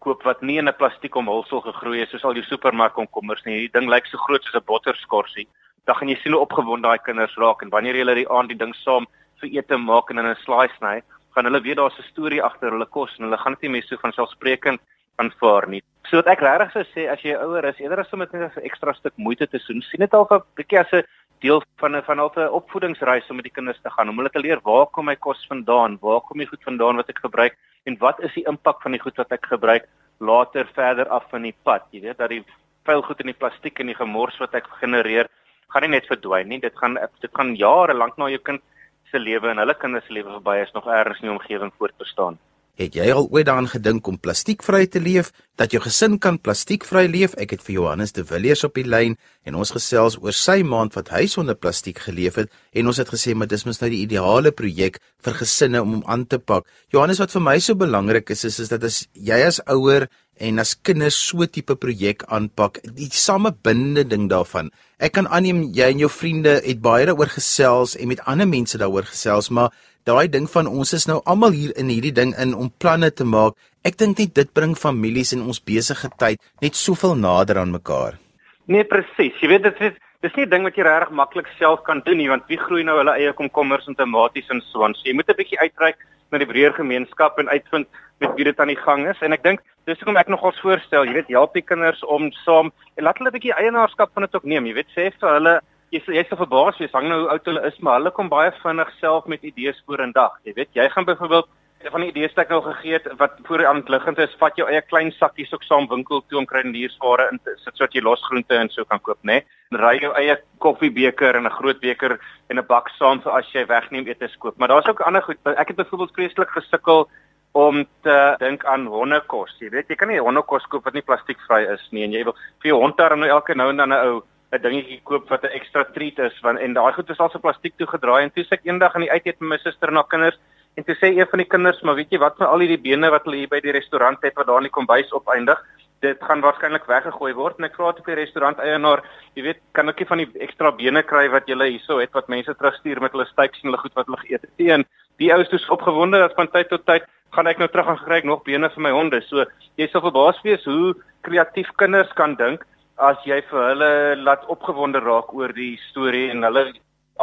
koop 0.00 0.22
wat 0.22 0.42
nie 0.42 0.58
in 0.58 0.68
'n 0.68 0.76
plastiek 0.78 1.14
omhulsel 1.14 1.60
gegroei 1.60 2.02
is 2.02 2.10
soos 2.10 2.24
al 2.24 2.34
die 2.34 2.42
supermark 2.42 2.94
komkommers 2.94 3.44
nie. 3.44 3.54
Hierdie 3.54 3.80
ding 3.80 3.88
lyk 3.88 4.06
so 4.06 4.18
groot 4.18 4.42
soos 4.42 4.54
'n 4.54 4.66
botterskorsie. 4.66 5.46
Dan 5.86 5.96
gaan 5.96 6.08
jy 6.08 6.16
sien 6.16 6.32
hoe 6.32 6.42
opgewonde 6.46 6.88
daai 6.88 6.98
kinders 6.98 7.36
raak 7.36 7.62
en 7.62 7.70
wanneer 7.70 7.94
jy 7.94 8.04
hulle 8.04 8.14
die 8.14 8.30
aand 8.30 8.48
die 8.48 8.58
ding 8.58 8.74
saam 8.74 9.06
vir 9.40 9.50
ete 9.50 9.76
maak 9.76 10.10
en 10.10 10.18
in 10.18 10.26
'n 10.26 10.36
slice 10.44 10.74
sny, 10.78 11.02
gaan 11.34 11.44
hulle 11.44 11.62
weet 11.62 11.76
daar's 11.76 11.98
'n 11.98 12.10
storie 12.10 12.42
agter 12.42 12.70
hulle 12.70 12.86
kos 12.86 13.18
en 13.18 13.24
hulle 13.24 13.38
gaan 13.38 13.52
dit 13.52 13.62
nie 13.62 13.70
meer 13.70 13.82
so 13.82 13.96
van 13.96 14.12
selfsprekend 14.12 14.80
aanvaar 15.20 15.68
nie. 15.68 15.82
So 16.08 16.18
wat 16.18 16.30
ek 16.32 16.42
regtig 16.42 16.72
sou 16.74 16.84
sê 16.90 17.06
as 17.12 17.22
jy 17.22 17.36
ouer 17.38 17.68
is, 17.68 17.80
eerder 17.82 18.02
as 18.02 18.12
om 18.16 18.24
dit 18.24 18.32
net 18.32 18.56
'n 18.56 18.66
ekstra 18.68 18.92
stuk 18.94 19.14
moeite 19.16 19.46
te 19.46 19.60
doen, 19.66 19.82
sien 19.82 20.00
dit 20.00 20.14
al 20.14 20.26
'n 20.30 20.42
bietjie 20.56 20.80
as 20.80 20.92
'n 20.92 21.04
deel 21.40 21.62
van 21.80 21.96
'n 21.96 22.02
van 22.02 22.20
'n 22.20 22.48
opvoedingsreis 22.58 23.30
om 23.30 23.36
met 23.36 23.48
die 23.48 23.56
kinders 23.58 23.80
te 23.82 23.90
gaan 23.90 24.08
om 24.08 24.16
hulle 24.16 24.30
te 24.30 24.40
leer 24.40 24.60
waar 24.64 24.86
kom 24.86 25.04
my 25.04 25.16
kos 25.16 25.46
vandaan, 25.48 25.98
waar 26.00 26.20
kom 26.20 26.38
die 26.38 26.50
goed 26.52 26.62
vandaan 26.64 26.96
wat 26.96 27.08
ek 27.08 27.18
gebruik 27.18 27.56
en 27.84 27.96
wat 27.98 28.20
is 28.20 28.34
die 28.34 28.46
impak 28.46 28.82
van 28.82 28.92
die 28.92 29.00
goed 29.00 29.16
wat 29.16 29.32
ek 29.32 29.46
gebruik 29.46 29.86
later 30.18 30.66
verder 30.74 31.08
af 31.08 31.24
van 31.30 31.42
die 31.42 31.54
pad. 31.64 31.82
Jy 31.90 32.00
weet 32.00 32.18
dat 32.18 32.28
die 32.28 32.44
vuil 32.84 33.02
goed 33.02 33.20
in 33.20 33.26
die 33.26 33.40
plastiek 33.40 33.78
en 33.80 33.86
die 33.86 34.00
gemors 34.02 34.38
wat 34.38 34.54
ek 34.54 34.66
genereer 34.80 35.28
gaan 35.70 35.82
nie 35.82 35.94
net 35.96 36.06
verdwyn 36.06 36.48
nie, 36.48 36.60
dit 36.60 36.76
gaan 36.76 36.98
dit 37.20 37.32
gaan 37.32 37.54
jare 37.56 37.94
lank 37.94 38.18
na 38.18 38.28
jou 38.28 38.42
kind 38.42 38.62
se 39.10 39.18
lewe 39.18 39.50
en 39.50 39.58
hulle 39.58 39.74
kinders 39.74 40.06
se 40.06 40.12
lewe 40.12 40.30
verby 40.30 40.60
is 40.62 40.72
nog 40.72 40.86
ergens 40.86 41.20
in 41.22 41.28
die 41.28 41.36
omgewing 41.36 41.72
voortbestaan. 41.78 42.38
Het 42.78 42.94
jy 42.96 43.10
al 43.12 43.26
ooit 43.28 43.46
daaraan 43.48 43.68
gedink 43.68 44.06
om 44.08 44.18
plastiekvry 44.18 44.86
te 44.86 45.00
leef, 45.02 45.32
dat 45.60 45.74
jou 45.74 45.82
gesin 45.84 46.18
kan 46.18 46.38
plastiekvry 46.40 47.06
leef? 47.10 47.34
Ek 47.40 47.52
het 47.56 47.64
vir 47.66 47.74
Johannes 47.74 48.14
de 48.16 48.24
Villiers 48.24 48.64
op 48.64 48.78
die 48.78 48.86
lyn 48.86 49.16
en 49.44 49.58
ons 49.58 49.72
gesels 49.74 50.16
oor 50.20 50.36
sy 50.36 50.60
maand 50.66 50.96
wat 50.96 51.10
hy 51.12 51.26
sonder 51.28 51.58
plastiek 51.58 52.00
geleef 52.06 52.38
het 52.40 52.52
en 52.72 52.88
ons 52.88 53.00
het 53.00 53.10
gesê 53.12 53.34
maar 53.34 53.50
dis 53.50 53.66
mos 53.68 53.82
nou 53.82 53.90
die 53.92 54.02
ideale 54.06 54.52
projek 54.52 55.00
vir 55.24 55.38
gesinne 55.42 55.82
om 55.82 55.98
hom 55.98 56.02
aan 56.06 56.26
te 56.26 56.38
pak. 56.38 56.68
Johannes, 56.92 57.20
wat 57.20 57.34
vir 57.34 57.44
my 57.44 57.58
so 57.60 57.76
belangrik 57.76 58.30
is 58.30 58.46
is, 58.48 58.60
is 58.60 58.72
dat 58.72 58.84
as 58.84 59.04
jy 59.12 59.42
as 59.44 59.60
ouer 59.68 60.08
en 60.40 60.58
as 60.62 60.72
kinders 60.74 61.18
so 61.20 61.44
tipe 61.44 61.76
projek 61.76 62.24
aanpak, 62.32 62.80
die 62.96 63.10
samebindende 63.12 64.06
ding 64.08 64.28
daarvan. 64.32 64.70
Ek 64.96 65.12
kan 65.16 65.28
aanneem 65.28 65.66
jy 65.76 65.90
en 65.92 66.00
jou 66.00 66.10
vriende 66.12 66.56
het 66.64 66.80
baie 66.80 67.04
daaroor 67.08 67.32
gesels 67.34 67.96
en 67.96 68.08
met 68.08 68.24
ander 68.28 68.48
mense 68.48 68.80
daaroor 68.80 69.08
gesels, 69.10 69.50
maar 69.52 69.74
daai 70.04 70.28
ding 70.28 70.48
van 70.50 70.66
ons 70.66 70.92
is 70.92 71.06
nou 71.06 71.20
almal 71.24 71.52
hier 71.52 71.72
in 71.76 71.88
hierdie 71.88 72.12
ding 72.12 72.34
in 72.38 72.54
om 72.54 72.70
planne 72.70 73.10
te 73.10 73.24
maak. 73.24 73.54
Ek 73.84 73.96
dink 73.96 74.18
net 74.18 74.34
dit 74.34 74.52
bring 74.52 74.74
families 74.76 75.32
en 75.32 75.42
ons 75.42 75.60
besige 75.60 76.08
tyd 76.18 76.38
net 76.62 76.74
soveel 76.74 77.16
nader 77.16 77.58
aan 77.58 77.72
mekaar. 77.72 78.18
Nee, 78.66 78.84
presies. 78.84 79.36
Jy 79.42 79.48
weet 79.48 79.62
dit 79.62 79.80
is 79.80 79.98
dis 80.22 80.34
nie 80.36 80.44
'n 80.44 80.50
ding 80.50 80.62
wat 80.64 80.76
jy 80.76 80.84
regtig 80.84 81.10
maklik 81.10 81.48
self 81.58 81.82
kan 81.84 82.02
doen 82.04 82.16
nie, 82.16 82.28
want 82.28 82.44
wie 82.48 82.58
groei 82.58 82.82
nou 82.84 82.96
hulle 82.98 83.16
eie 83.16 83.32
komkommers 83.32 83.88
en 83.88 83.94
tomaties 83.94 84.50
en 84.50 84.60
so 84.60 84.84
aan. 84.84 84.94
So 84.94 85.08
jy 85.08 85.14
moet 85.14 85.28
'n 85.28 85.36
bietjie 85.36 85.58
uitreik 85.58 85.96
na 86.30 86.38
die 86.38 86.46
breër 86.46 86.72
gemeenskap 86.72 87.38
en 87.38 87.48
uitvind 87.48 87.86
met 88.20 88.30
wie 88.36 88.44
dit 88.44 88.60
aan 88.60 88.68
die 88.68 88.76
gang 88.76 89.08
is 89.08 89.20
en 89.22 89.32
ek 89.32 89.42
dink 89.42 89.60
dis 89.86 89.98
hoekom 89.98 90.16
ek 90.16 90.28
nogals 90.28 90.60
voorstel, 90.60 91.04
jy 91.04 91.12
weet, 91.12 91.28
help 91.28 91.54
die 91.54 91.64
kinders 91.64 92.04
om 92.04 92.30
saam 92.44 92.72
en 92.96 93.04
laat 93.04 93.18
hulle 93.18 93.30
'n 93.30 93.36
bietjie 93.38 93.56
eienaarskap 93.56 94.10
van 94.14 94.22
dit 94.22 94.34
ook 94.34 94.44
neem. 94.44 94.66
Jy 94.66 94.74
weet, 94.74 94.90
sê 94.96 95.10
vir 95.20 95.30
hulle 95.38 95.60
jy 95.90 96.02
jy 96.06 96.24
sal 96.28 96.38
verbaas 96.38 96.78
wees 96.78 96.92
hang 96.94 97.08
nou 97.10 97.22
oud 97.32 97.48
hulle 97.50 97.62
is, 97.66 97.78
maar 97.82 97.98
hulle 97.98 98.12
kom 98.14 98.28
baie 98.30 98.52
vinnig 98.62 98.90
self 99.00 99.26
met 99.26 99.42
idees 99.46 99.78
vorendag. 99.86 100.36
Jy 100.46 100.54
weet, 100.54 100.70
jy 100.74 100.88
gaan 100.88 101.08
byvoorbeeld 101.08 101.48
van 101.88 102.02
die 102.04 102.10
idees 102.10 102.34
wat 102.34 102.42
ek 102.44 102.50
nou 102.52 102.60
gegee 102.66 102.98
het 102.98 103.06
wat 103.16 103.38
voor 103.46 103.62
aan 103.66 103.80
liggend 103.88 104.18
is, 104.20 104.34
vat 104.38 104.58
jou 104.60 104.66
eie 104.68 104.82
klein 104.84 105.10
sakkies 105.16 105.52
ook 105.54 105.64
saam 105.64 105.88
winkel 105.88 106.20
toe 106.28 106.38
om 106.42 106.48
kruideniersware 106.48 107.30
in 107.32 107.40
te 107.40 107.54
sit 107.62 107.72
sodat 107.72 107.96
jy 107.96 108.02
losgroente 108.04 108.54
en 108.56 108.68
so 108.68 108.84
kan 108.84 109.00
koop, 109.00 109.18
né? 109.22 109.40
Nee? 109.40 109.80
Ry 109.80 109.94
jou 110.02 110.12
eie 110.18 110.36
koffiebeker 110.60 111.38
en 111.38 111.46
'n 111.46 111.56
groot 111.56 111.80
beker 111.80 112.18
en 112.50 112.58
'n 112.58 112.66
bak 112.66 112.90
saam 112.98 113.22
vir 113.22 113.32
as 113.32 113.52
jy 113.54 113.64
wegneem 113.66 114.06
etes 114.06 114.36
koop. 114.38 114.58
Maar 114.58 114.68
daar's 114.68 114.88
ook 114.88 115.00
ander 115.00 115.22
goed. 115.22 115.38
Ek 115.44 115.68
het 115.68 115.76
byvoorbeeld 115.76 116.14
vreeslik 116.14 116.50
gesukkel 116.50 117.08
om 117.52 117.84
te 118.02 118.36
dink 118.38 118.64
aan 118.64 118.86
hondekos. 118.86 119.56
Jy 119.58 119.70
weet, 119.70 119.88
jy 119.88 119.96
kan 119.96 120.08
nie 120.08 120.20
hondekos 120.20 120.66
koop 120.66 120.84
wat 120.84 120.94
nie 120.94 121.02
plastiekvry 121.02 121.66
is 121.72 121.88
nie 121.90 122.04
en 122.04 122.12
jy 122.12 122.24
wil 122.24 122.36
vir 122.62 122.70
jou 122.70 122.80
hond 122.80 122.96
daar 122.96 123.16
nou 123.16 123.28
elke 123.28 123.54
nou 123.54 123.70
en 123.70 123.76
dan 123.76 123.92
'n 123.92 124.06
ou 124.06 124.22
'n 124.52 124.62
dingetjie 124.62 125.00
koop 125.04 125.28
wat 125.28 125.44
'n 125.44 125.56
ekstra 125.58 125.84
treat 125.94 126.18
is 126.18 126.40
want 126.42 126.58
en 126.58 126.72
daai 126.74 126.92
goed 126.92 127.10
is 127.10 127.18
al 127.18 127.30
so 127.30 127.38
plastiek 127.38 127.74
toe 127.76 127.86
gedraai 127.86 128.22
en 128.22 128.30
toe 128.30 128.44
sê 128.44 128.58
ek 128.58 128.66
eendag 128.66 128.94
aan 128.94 129.06
die 129.06 129.12
uit 129.12 129.26
eet 129.26 129.40
met 129.40 129.50
my 129.50 129.58
suster 129.58 129.92
na 129.92 130.02
kinders 130.02 130.38
en 130.76 130.84
toe 130.84 130.94
sê 130.94 131.06
een 131.14 131.30
van 131.30 131.38
die 131.38 131.52
kinders 131.54 131.82
maar 131.82 131.94
weet 131.94 132.10
jy 132.10 132.18
wat 132.18 132.36
van 132.36 132.46
al 132.46 132.58
hierdie 132.58 132.82
bene 132.88 133.10
wat 133.10 133.24
hulle 133.24 133.36
hier 133.36 133.48
by 133.48 133.60
die 133.60 133.72
restaurant 133.72 134.18
het 134.22 134.34
wat 134.34 134.46
daar 134.46 134.58
in 134.58 134.68
die 134.70 134.78
kombuis 134.78 135.12
opeindig 135.12 135.58
dit 136.00 136.22
gaan 136.24 136.40
waarskynlik 136.40 136.86
weggegooi 136.88 137.32
word. 137.36 137.58
En 137.58 137.68
ek 137.68 137.76
vra 137.76 137.92
toe 137.92 138.04
vir 138.06 138.16
die 138.16 138.24
restaurant 138.24 138.60
eienaar 138.64 139.02
jy 139.36 139.44
weet 139.48 139.60
kan 139.76 139.92
ek 139.92 140.00
nie 140.00 140.08
van 140.08 140.22
die 140.22 140.28
ekstra 140.46 140.72
bene 140.76 141.02
kry 141.06 141.26
wat 141.32 141.48
jy 141.48 141.56
hierso 141.60 142.00
het 142.00 142.14
wat 142.16 142.30
mense 142.32 142.54
terugstuur 142.56 143.00
met 143.04 143.12
hulle 143.16 143.28
steaks 143.28 143.60
en 143.60 143.70
hulle 143.70 143.82
goed 143.82 143.96
wat 143.98 144.08
hulle 144.08 144.20
geëet 144.24 144.46
het? 144.46 144.66
En 144.76 144.84
die 145.20 145.32
ouens 145.34 145.52
is 145.52 145.68
opgewonde 145.68 146.18
dat 146.18 146.36
van 146.38 146.48
tyd 146.48 146.72
tot 146.72 146.86
tyd 146.86 147.04
gaan 147.36 147.46
ek 147.46 147.60
nou 147.60 147.68
terug 147.68 147.92
en 147.92 148.00
kry 148.00 148.22
nog 148.24 148.42
bene 148.48 148.70
vir 148.72 148.82
my 148.82 148.90
honde. 148.96 149.20
So 149.28 149.44
jy 149.76 149.88
sal 149.90 150.04
verbaas 150.06 150.40
wees 150.42 150.64
hoe 150.64 150.94
kreatief 151.26 151.68
kinders 151.76 152.12
kan 152.16 152.34
dink 152.40 152.64
as 153.00 153.20
jy 153.24 153.40
vir 153.48 153.62
hulle 153.70 153.90
laat 154.20 154.44
opgewonde 154.52 155.00
raak 155.00 155.32
oor 155.34 155.52
die 155.56 155.78
storie 155.88 156.28
en 156.30 156.44
hulle 156.44 156.66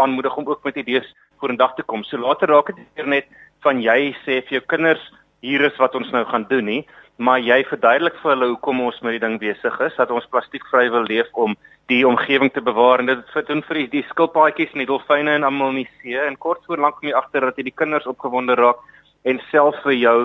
aanmoedig 0.01 0.37
om 0.37 0.49
ook 0.49 0.65
met 0.65 0.77
idees 0.81 1.07
vorendag 1.39 1.75
te 1.75 1.83
kom. 1.83 2.03
So 2.03 2.17
later 2.17 2.49
raak 2.49 2.73
dit 2.75 3.05
net 3.05 3.29
van 3.65 3.81
jy 3.81 4.13
sê 4.23 4.41
vir 4.47 4.57
jou 4.57 4.63
kinders 4.73 5.03
hier 5.45 5.61
is 5.65 5.77
wat 5.77 5.95
ons 5.95 6.09
nou 6.13 6.23
gaan 6.25 6.47
doen 6.49 6.65
nie, 6.65 6.81
maar 7.17 7.41
jy 7.41 7.59
verduidelik 7.69 8.17
vir 8.21 8.33
hulle 8.33 8.51
hoekom 8.53 8.81
ons 8.87 8.97
met 9.05 9.17
die 9.17 9.21
ding 9.21 9.37
besig 9.41 9.75
is, 9.85 9.97
dat 9.97 10.13
ons 10.13 10.25
plastiekvry 10.33 10.87
wil 10.93 11.05
leef 11.09 11.29
om 11.33 11.53
die 11.91 12.01
omgewing 12.07 12.51
te 12.53 12.61
bewaar 12.61 12.99
en 12.99 13.11
dit 13.13 13.29
fit 13.33 13.47
doen 13.47 13.61
vir 13.69 13.81
die, 13.83 13.87
die 13.99 14.05
skilpaadjies 14.09 14.73
en 14.75 14.83
die 14.83 14.89
dolfyne 14.89 15.37
en 15.37 15.45
almal 15.47 15.75
in 15.75 15.83
die 15.83 15.91
see 16.01 16.17
en 16.19 16.35
kort 16.41 16.65
voor 16.67 16.81
lank 16.83 16.97
kom 16.97 17.09
jy 17.09 17.15
agter 17.15 17.47
dat 17.47 17.57
jy 17.57 17.69
die 17.69 17.77
kinders 17.79 18.09
opgewonde 18.09 18.57
raak 18.59 18.81
en 19.29 19.39
self 19.51 19.77
vir 19.85 19.95
jou 19.95 20.17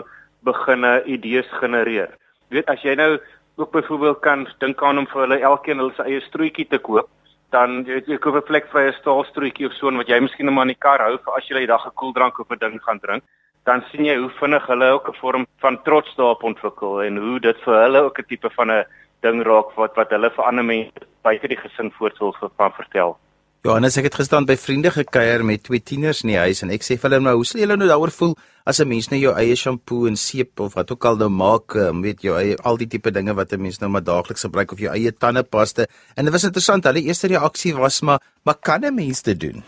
beginne 0.49 0.97
idees 1.07 1.49
genereer. 1.61 2.11
Jy 2.51 2.59
weet 2.59 2.73
as 2.73 2.83
jy 2.85 2.97
nou 2.99 3.13
ook 3.57 3.71
byvoorbeeld 3.71 4.21
kan 4.21 4.49
dink 4.59 4.83
aan 4.83 4.99
om 4.99 5.07
vir 5.07 5.21
hulle 5.21 5.39
elkeen 5.41 5.79
hulle 5.79 5.93
se 5.97 6.03
eie 6.03 6.21
strootjie 6.21 6.67
te 6.69 6.79
koop, 6.79 7.09
dan 7.51 7.85
jy, 7.85 8.03
jy 8.07 8.19
koop 8.19 8.37
'n 8.41 8.49
vlekvrye 8.49 8.93
staalstrootjie 8.93 9.67
of 9.67 9.75
so 9.77 9.91
wat 9.91 10.09
jy 10.09 10.21
miskien 10.21 10.47
net 10.47 10.55
maar 10.55 10.69
in 10.69 10.75
die 10.75 10.85
kar 10.87 11.01
hou 11.05 11.19
vir 11.19 11.37
as 11.37 11.49
jy 11.49 11.59
die 11.59 11.73
dag 11.75 11.87
'n 11.87 11.95
koeldrank 11.95 12.39
of 12.39 12.51
'n 12.51 12.59
ding 12.59 12.81
gaan 12.83 13.01
drink, 13.01 13.23
dan 13.65 13.85
sien 13.91 14.05
jy 14.05 14.17
hoe 14.17 14.31
vinnig 14.41 14.67
hulle 14.67 14.89
ook 14.91 15.09
'n 15.09 15.21
vorm 15.21 15.47
van 15.61 15.83
trots 15.83 16.15
daarop 16.17 16.43
ontwikkel 16.43 17.03
en 17.03 17.17
hoe 17.17 17.41
dit 17.41 17.59
vir 17.65 17.83
hulle 17.83 18.01
ook 18.03 18.19
'n 18.19 18.29
tipe 18.29 18.51
van 18.51 18.71
'n 18.71 18.85
ding 19.21 19.43
raak 19.43 19.75
wat 19.77 19.95
wat 19.97 20.11
hulle 20.11 20.31
vir 20.31 20.45
ander 20.45 20.65
mense 20.65 21.07
buite 21.23 21.49
die 21.49 21.57
gesin 21.57 21.93
voortsel 21.99 22.35
van 22.57 22.73
vertel. 22.73 23.19
Johannes, 23.63 23.95
ek 23.95 24.09
het 24.09 24.17
gisterand 24.19 24.49
by 24.51 24.57
vriende 24.59 24.91
gekuier 24.91 25.45
met 25.47 25.61
twee 25.63 25.79
tieners 25.87 26.25
in 26.25 26.33
die 26.33 26.39
huis 26.43 26.65
en 26.65 26.73
ek 26.75 26.83
sê 26.83 26.97
vir 26.99 27.07
hulle 27.07 27.21
nou, 27.23 27.35
hoe 27.39 27.45
sê 27.47 27.61
julle 27.61 27.77
nou 27.79 27.87
daaroor 27.87 28.11
voel 28.11 28.33
as 28.67 28.81
'n 28.83 28.89
mens 28.91 29.07
nou 29.13 29.21
jou 29.21 29.35
eie 29.39 29.55
shampoo 29.55 30.09
en 30.11 30.17
seep 30.19 30.59
of 30.59 30.75
wat 30.75 30.91
ook 30.91 31.05
al 31.07 31.17
nou 31.17 31.29
maak, 31.31 31.77
um, 31.77 32.03
weet 32.03 32.25
jou 32.27 32.35
eie 32.35 32.57
al 32.67 32.77
die 32.77 32.89
tipe 32.91 33.13
dinge 33.13 33.33
wat 33.39 33.53
'n 33.53 33.63
mens 33.63 33.79
nou 33.79 33.89
maar 33.89 34.03
daagliks 34.03 34.43
gebruik 34.43 34.73
of 34.73 34.81
jou 34.81 34.91
eie 34.91 35.13
tandepasta. 35.13 35.87
En 36.17 36.25
dit 36.25 36.33
was 36.33 36.43
interessant, 36.43 36.85
hulle 36.85 37.07
eerste 37.07 37.29
reaksie 37.29 37.75
was 37.75 38.03
maar, 38.03 38.19
maar 38.45 38.57
kan 38.61 38.83
'n 38.83 38.95
mens 38.95 39.23
dit 39.23 39.39
doen? 39.39 39.63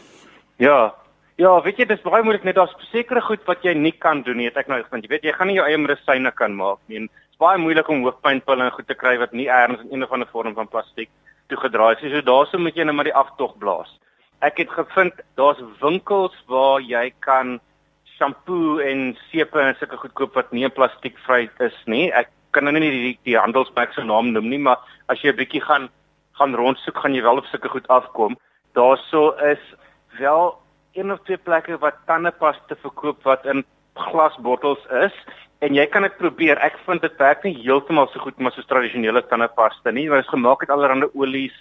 Ja. 0.59 0.93
Ja, 1.37 1.63
weet 1.63 1.77
jy, 1.79 1.85
dis 1.87 2.03
baie 2.03 2.23
moeilik 2.23 2.45
net 2.45 2.57
daar's 2.57 2.75
sekere 2.91 3.21
goed 3.21 3.47
wat 3.47 3.63
jy 3.63 3.75
nie 3.75 3.95
kan 3.99 4.23
doen 4.23 4.37
nie, 4.37 4.47
het 4.47 4.57
ek 4.57 4.67
nou 4.67 4.83
gevind. 4.83 5.05
Jy 5.05 5.09
weet, 5.09 5.23
jy 5.23 5.33
gaan 5.33 5.47
nie 5.47 5.57
jou 5.57 5.67
eie 5.67 5.79
medisyne 5.79 6.33
kan 6.35 6.53
maak 6.57 6.79
nie. 6.89 6.99
Dit 6.99 7.11
is 7.31 7.39
baie 7.39 7.59
moeilik 7.59 7.89
om 7.89 8.03
hoofpynpille 8.03 8.65
en 8.65 8.73
goed 8.73 8.89
te 8.89 8.95
kry 8.95 9.19
wat 9.19 9.33
nie 9.33 9.47
erns 9.47 9.81
in 9.81 9.93
een 9.93 10.03
of 10.03 10.11
ander 10.11 10.29
vorm 10.33 10.55
van 10.55 10.69
plastiek 10.69 11.09
toegedraai 11.49 11.97
is. 11.97 12.13
So 12.13 12.23
daarso 12.23 12.59
moet 12.59 12.77
jy 12.77 12.85
net 12.85 12.95
maar 12.95 13.09
die 13.09 13.15
aftog 13.15 13.57
blaas. 13.59 13.91
Ek 14.45 14.59
het 14.59 14.71
gevind 14.71 15.21
daar's 15.39 15.61
winkels 15.81 16.37
waar 16.51 16.81
jy 16.81 17.11
kan 17.25 17.59
shampoo 18.17 18.79
en 18.79 19.17
sepe 19.31 19.61
en 19.61 19.77
sulke 19.79 19.99
goed 20.03 20.15
koop 20.15 20.35
wat 20.39 20.53
nie 20.53 20.69
plastiekvry 20.69 21.49
is 21.65 21.77
nie. 21.87 22.11
Ek 22.13 22.31
kan 22.55 22.65
nou 22.65 22.75
nie 22.77 22.91
die 22.91 23.15
die 23.27 23.39
handelsmerk 23.39 23.95
se 23.95 24.05
naam 24.05 24.33
noem 24.33 24.49
nie, 24.49 24.59
maar 24.59 24.79
as 25.09 25.23
jy 25.23 25.33
'n 25.33 25.41
bietjie 25.41 25.63
gaan 25.63 25.89
gaan 26.39 26.55
rondsoek, 26.55 26.99
gaan 26.99 27.15
jy 27.15 27.23
wel 27.23 27.39
op 27.39 27.47
sulke 27.47 27.69
goed 27.69 27.89
afkom. 27.89 28.37
Daarso 28.75 29.31
is 29.39 29.63
wel 30.19 30.59
een 30.95 31.13
of 31.13 31.21
twee 31.25 31.37
plekke 31.37 31.79
wat 31.79 31.95
tandepasta 32.07 32.75
verkoop 32.83 33.23
wat 33.23 33.47
in 33.47 33.65
glasbottels 33.95 34.83
is 34.91 35.15
en 35.64 35.76
jy 35.78 35.85
kan 35.88 36.04
dit 36.04 36.16
probeer. 36.21 36.61
Ek 36.64 36.76
vind 36.87 37.02
dit 37.04 37.21
werk 37.21 37.44
nie 37.47 37.54
heeltemal 37.62 38.09
so 38.12 38.23
goed 38.23 38.40
maar 38.42 38.52
soos 38.54 38.68
tradisionele 38.68 39.23
tandepasta 39.30 39.92
nie. 39.94 40.09
Dit 40.11 40.25
is 40.25 40.33
gemaak 40.33 40.64
met 40.64 40.73
allerlei 40.75 41.09
olies 41.14 41.56